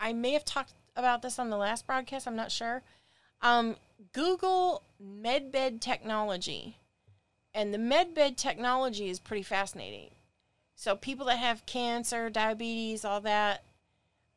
I 0.00 0.14
may 0.14 0.32
have 0.32 0.46
talked 0.46 0.72
about 0.96 1.20
this 1.20 1.38
on 1.38 1.50
the 1.50 1.58
last 1.58 1.86
broadcast. 1.86 2.26
I'm 2.26 2.34
not 2.34 2.50
sure. 2.50 2.80
Um, 3.42 3.76
Google 4.14 4.84
MedBed 5.02 5.82
technology, 5.82 6.78
and 7.52 7.74
the 7.74 7.78
MedBed 7.78 8.36
technology 8.36 9.10
is 9.10 9.18
pretty 9.18 9.42
fascinating. 9.42 10.12
So 10.78 10.94
people 10.94 11.26
that 11.26 11.38
have 11.38 11.66
cancer, 11.66 12.30
diabetes, 12.30 13.04
all 13.04 13.20
that, 13.22 13.64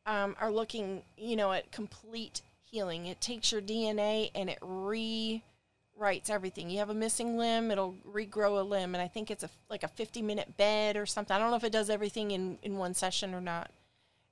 um, 0.07 0.35
are 0.41 0.51
looking, 0.51 1.03
you 1.15 1.35
know, 1.35 1.51
at 1.51 1.71
complete 1.71 2.41
healing. 2.63 3.05
It 3.05 3.21
takes 3.21 3.51
your 3.51 3.61
DNA 3.61 4.31
and 4.33 4.49
it 4.49 4.59
rewrites 4.59 6.31
everything. 6.31 6.71
You 6.71 6.79
have 6.79 6.89
a 6.89 6.95
missing 6.95 7.37
limb, 7.37 7.69
it'll 7.69 7.95
regrow 8.11 8.59
a 8.59 8.63
limb, 8.63 8.95
and 8.95 9.03
I 9.03 9.07
think 9.07 9.29
it's 9.29 9.43
a 9.43 9.51
like 9.69 9.83
a 9.83 9.87
50 9.87 10.23
minute 10.23 10.57
bed 10.57 10.97
or 10.97 11.05
something. 11.05 11.35
I 11.35 11.37
don't 11.37 11.51
know 11.51 11.57
if 11.57 11.63
it 11.63 11.71
does 11.71 11.91
everything 11.91 12.31
in 12.31 12.57
in 12.63 12.75
one 12.75 12.95
session 12.95 13.35
or 13.35 13.41
not. 13.41 13.69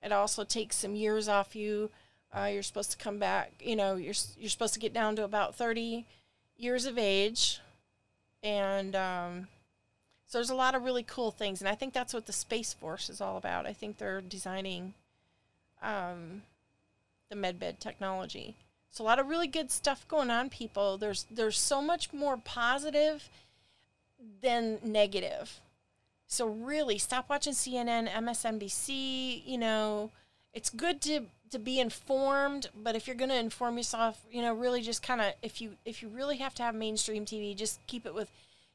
It 0.02 0.12
also 0.12 0.43
takes 0.43 0.78
some 0.78 0.95
years 0.95 1.28
off 1.28 1.56
you. 1.56 1.91
Uh, 2.36 2.50
you're 2.52 2.63
supposed 2.63 2.89
to 2.89 2.98
come 2.98 3.19
back. 3.19 3.52
You 3.60 3.76
know, 3.76 3.98
you're 3.98 4.15
you're 4.36 4.50
supposed 4.50 4.74
to 4.74 4.80
get 4.80 4.93
down 4.93 5.15
to 5.17 5.24
about 5.24 5.54
30 5.54 6.08
years 6.58 6.88
of 6.88 6.98
age, 6.98 7.60
and 8.41 8.95
um, 8.95 9.48
so 10.29 10.37
there's 10.37 10.51
a 10.51 10.55
lot 10.55 10.75
of 10.75 10.83
really 10.83 11.01
cool 11.01 11.31
things, 11.31 11.59
and 11.59 11.67
I 11.67 11.73
think 11.73 11.91
that's 11.91 12.13
what 12.13 12.27
the 12.27 12.33
Space 12.33 12.71
Force 12.71 13.09
is 13.09 13.19
all 13.19 13.35
about. 13.35 13.65
I 13.65 13.73
think 13.73 13.97
they're 13.97 14.21
designing 14.21 14.93
um, 15.81 16.43
the 17.31 17.35
medbed 17.35 17.79
technology. 17.79 18.53
So 18.91 19.03
a 19.03 19.05
lot 19.05 19.17
of 19.17 19.27
really 19.27 19.47
good 19.47 19.71
stuff 19.71 20.07
going 20.07 20.29
on, 20.29 20.51
people. 20.51 20.99
There's 20.99 21.25
there's 21.31 21.57
so 21.57 21.81
much 21.81 22.13
more 22.13 22.37
positive 22.37 23.27
than 24.41 24.77
negative. 24.83 25.61
So 26.27 26.45
really, 26.45 26.99
stop 26.99 27.27
watching 27.27 27.53
CNN, 27.53 28.07
MSNBC. 28.07 29.41
You 29.47 29.57
know, 29.57 30.11
it's 30.53 30.69
good 30.69 31.01
to 31.01 31.21
to 31.49 31.57
be 31.57 31.79
informed, 31.79 32.69
but 32.75 32.95
if 32.95 33.07
you're 33.07 33.15
going 33.15 33.31
to 33.31 33.35
inform 33.35 33.77
yourself, 33.77 34.21
you 34.31 34.43
know, 34.43 34.53
really 34.53 34.83
just 34.83 35.01
kind 35.01 35.21
of 35.21 35.33
if 35.41 35.59
you 35.59 35.71
if 35.85 36.03
you 36.03 36.07
really 36.07 36.37
have 36.37 36.53
to 36.53 36.61
have 36.61 36.75
mainstream 36.75 37.25
TV, 37.25 37.55
just 37.55 37.79
keep 37.87 38.05
it 38.05 38.13
with 38.13 38.29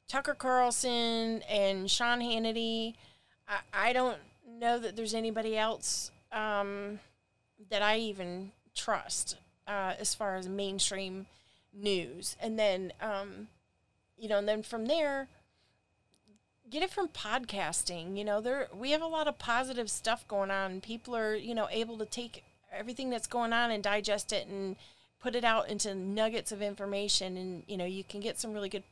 Tucker 0.08 0.34
Carlson 0.34 1.42
and 1.48 1.90
Sean 1.90 2.20
Hannity. 2.20 2.94
I, 3.48 3.58
I 3.72 3.92
don't 3.92 4.18
know 4.46 4.78
that 4.78 4.96
there's 4.96 5.14
anybody 5.14 5.56
else. 5.56 6.10
Um, 6.32 6.98
that 7.70 7.82
I 7.82 7.98
even 7.98 8.52
trust 8.74 9.36
uh, 9.66 9.94
as 9.98 10.14
far 10.14 10.36
as 10.36 10.48
mainstream 10.48 11.26
news. 11.72 12.36
And 12.40 12.58
then, 12.58 12.92
um, 13.00 13.48
you 14.16 14.28
know, 14.28 14.38
and 14.38 14.48
then 14.48 14.62
from 14.62 14.86
there, 14.86 15.28
get 16.70 16.82
it 16.82 16.90
from 16.90 17.08
podcasting. 17.08 18.16
You 18.16 18.24
know, 18.24 18.40
there 18.40 18.68
we 18.74 18.90
have 18.90 19.02
a 19.02 19.06
lot 19.06 19.28
of 19.28 19.38
positive 19.38 19.90
stuff 19.90 20.26
going 20.28 20.50
on. 20.50 20.80
People 20.80 21.16
are, 21.16 21.34
you 21.34 21.54
know, 21.54 21.68
able 21.70 21.98
to 21.98 22.06
take 22.06 22.44
everything 22.72 23.10
that's 23.10 23.26
going 23.26 23.52
on 23.52 23.70
and 23.70 23.82
digest 23.82 24.32
it 24.32 24.46
and 24.48 24.76
put 25.20 25.34
it 25.34 25.44
out 25.44 25.68
into 25.68 25.94
nuggets 25.94 26.52
of 26.52 26.62
information. 26.62 27.36
And 27.36 27.62
you 27.66 27.76
know, 27.76 27.86
you 27.86 28.04
can 28.04 28.20
get 28.20 28.38
some 28.38 28.52
really 28.52 28.68
good 28.68 28.84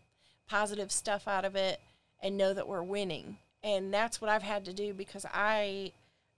positive 0.53 0.93
stuff 0.93 1.27
out 1.27 1.47
of 1.47 1.57
it 1.57 1.81
and 2.23 2.37
know 2.37 2.53
that 2.53 2.69
we're 2.69 2.83
winning. 2.83 3.39
And 3.65 3.93
that's 3.93 4.21
what 4.21 4.31
I've 4.31 4.43
had 4.43 4.67
to 4.67 4.75
do 4.75 4.93
because 4.93 5.25
I 5.33 5.93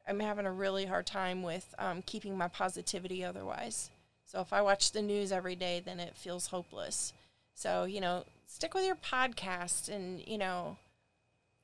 I'm 0.07 0.21
having 0.21 0.47
a 0.47 0.53
really 0.53 0.85
hard 0.85 1.05
time 1.05 1.43
with 1.43 1.75
um, 1.81 2.03
keeping 2.03 2.39
my 2.39 2.47
positivity 2.47 3.25
otherwise. 3.25 3.91
So 4.25 4.41
if 4.41 4.53
I 4.53 4.63
watch 4.63 4.93
the 4.93 5.03
news 5.03 5.33
every 5.33 5.57
day, 5.57 5.83
then 5.85 5.99
it 5.99 6.15
feels 6.15 6.47
hopeless. 6.47 7.13
So, 7.55 7.85
you 7.85 8.01
know, 8.01 8.25
stick 8.47 8.73
with 8.73 8.85
your 8.85 8.95
podcast 8.95 9.89
and, 9.89 10.23
you 10.25 10.39
know, 10.39 10.77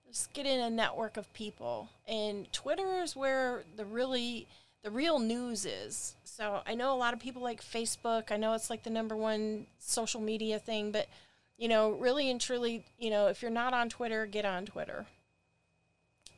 just 0.09 0.33
get 0.33 0.47
in 0.47 0.59
a 0.59 0.71
network 0.71 1.17
of 1.17 1.33
people. 1.33 1.91
And 2.09 2.53
Twitter 2.53 3.01
is 3.01 3.15
where 3.15 3.63
the 3.77 3.85
really 3.85 4.49
the 4.83 4.91
real 4.91 5.21
news 5.21 5.67
is. 5.67 6.17
So 6.25 6.63
I 6.67 6.75
know 6.75 6.93
a 6.93 6.97
lot 6.97 7.15
of 7.15 7.21
people 7.21 7.43
like 7.43 7.63
Facebook. 7.63 8.33
I 8.33 8.39
know 8.39 8.55
it's 8.55 8.71
like 8.71 8.83
the 8.83 8.91
number 8.91 9.15
one 9.15 9.67
social 9.79 10.21
media 10.21 10.59
thing, 10.59 10.91
but 10.91 11.07
you 11.61 11.69
know, 11.69 11.91
really 11.91 12.29
and 12.31 12.41
truly, 12.41 12.83
you 12.99 13.11
know, 13.11 13.29
if 13.29 13.43
you're 13.43 13.51
not 13.51 13.75
on 13.75 13.89
Twitter, 13.89 14.27
get 14.27 14.45
on 14.45 14.67
Twitter. 14.67 15.07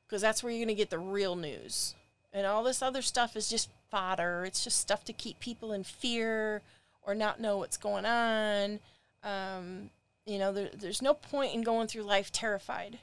because 0.07 0.23
that's 0.23 0.43
where 0.43 0.53
you're 0.53 0.65
going 0.65 0.69
to 0.69 0.81
get 0.81 0.91
the 0.91 0.99
real 0.99 1.37
news. 1.37 1.95
And 2.33 2.47
all 2.47 2.63
this 2.63 2.83
other 2.83 3.03
stuff 3.03 3.37
is 3.37 3.49
just 3.49 3.71
fodder. 3.91 4.45
It's 4.45 4.63
just 4.63 4.79
stuff 4.79 5.05
to 5.05 5.13
keep 5.13 5.41
people 5.41 5.73
in 5.73 5.85
fear 5.85 6.63
or 7.03 7.15
not 7.15 7.41
know 7.41 7.59
what's 7.59 7.77
going 7.77 8.05
on. 8.05 8.81
Um, 9.23 9.91
you 10.27 10.39
know, 10.39 10.53
there, 10.53 10.71
there's 10.77 11.03
no 11.03 11.15
point 11.15 11.55
in 11.55 11.63
going 11.63 11.89
through 11.89 12.03
life 12.03 12.31
terrified. 12.31 12.99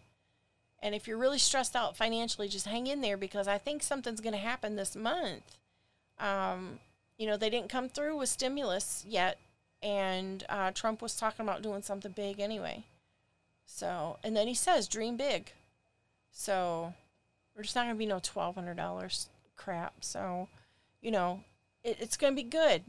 And 0.82 0.94
if 0.94 1.08
you're 1.08 1.18
really 1.18 1.40
stressed 1.40 1.76
out 1.76 1.96
financially, 1.96 2.50
just 2.50 2.68
hang 2.68 2.88
in 2.88 3.02
there 3.02 3.18
because 3.18 3.48
I 3.48 3.58
think 3.58 3.82
something's 3.82 4.20
going 4.20 4.34
to 4.34 4.40
happen 4.40 4.76
this 4.76 4.96
month. 4.96 5.58
Um, 6.20 6.80
you 7.18 7.26
know, 7.26 7.38
they 7.38 7.50
didn't 7.50 7.70
come 7.70 7.88
through 7.88 8.18
with 8.18 8.28
stimulus 8.28 9.06
yet, 9.08 9.38
and 9.82 10.44
uh, 10.50 10.72
Trump 10.72 11.02
was 11.02 11.16
talking 11.16 11.46
about 11.46 11.62
doing 11.62 11.82
something 11.82 12.12
big 12.12 12.40
anyway. 12.42 12.84
So, 13.66 14.18
and 14.24 14.36
then 14.36 14.48
he 14.48 14.54
says, 14.54 14.90
dream 14.90 15.16
big. 15.16 15.54
So, 16.34 16.94
we're 17.56 17.64
just 17.64 17.76
not 17.76 17.84
going 17.84 17.96
to 17.96 18.00
be 18.00 18.06
no 18.06 18.18
$1,200 18.18 19.28
crap. 19.56 19.94
So, 20.02 20.50
you 21.02 21.12
know, 21.12 21.42
it, 21.84 21.98
it's 22.00 22.18
going 22.18 22.36
to 22.36 22.44
be 22.44 22.50
good. 22.50 22.84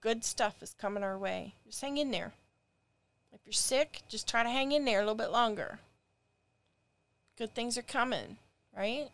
Good 0.00 0.24
stuff 0.24 0.62
is 0.62 0.74
coming 0.78 1.02
our 1.02 1.18
way. 1.18 1.54
Just 1.66 1.80
hang 1.80 1.98
in 1.98 2.10
there. 2.10 2.32
If 3.32 3.40
you're 3.46 3.52
sick, 3.52 4.02
just 4.08 4.28
try 4.28 4.42
to 4.42 4.48
hang 4.48 4.72
in 4.72 4.84
there 4.84 4.98
a 4.98 5.02
little 5.02 5.14
bit 5.14 5.30
longer. 5.30 5.78
Good 7.38 7.54
things 7.54 7.78
are 7.78 7.82
coming, 7.82 8.36
right? 8.76 9.08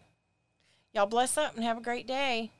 Y'all 0.92 1.06
bless 1.06 1.36
up 1.36 1.54
and 1.54 1.64
have 1.64 1.78
a 1.78 1.82
great 1.82 2.06
day. 2.06 2.50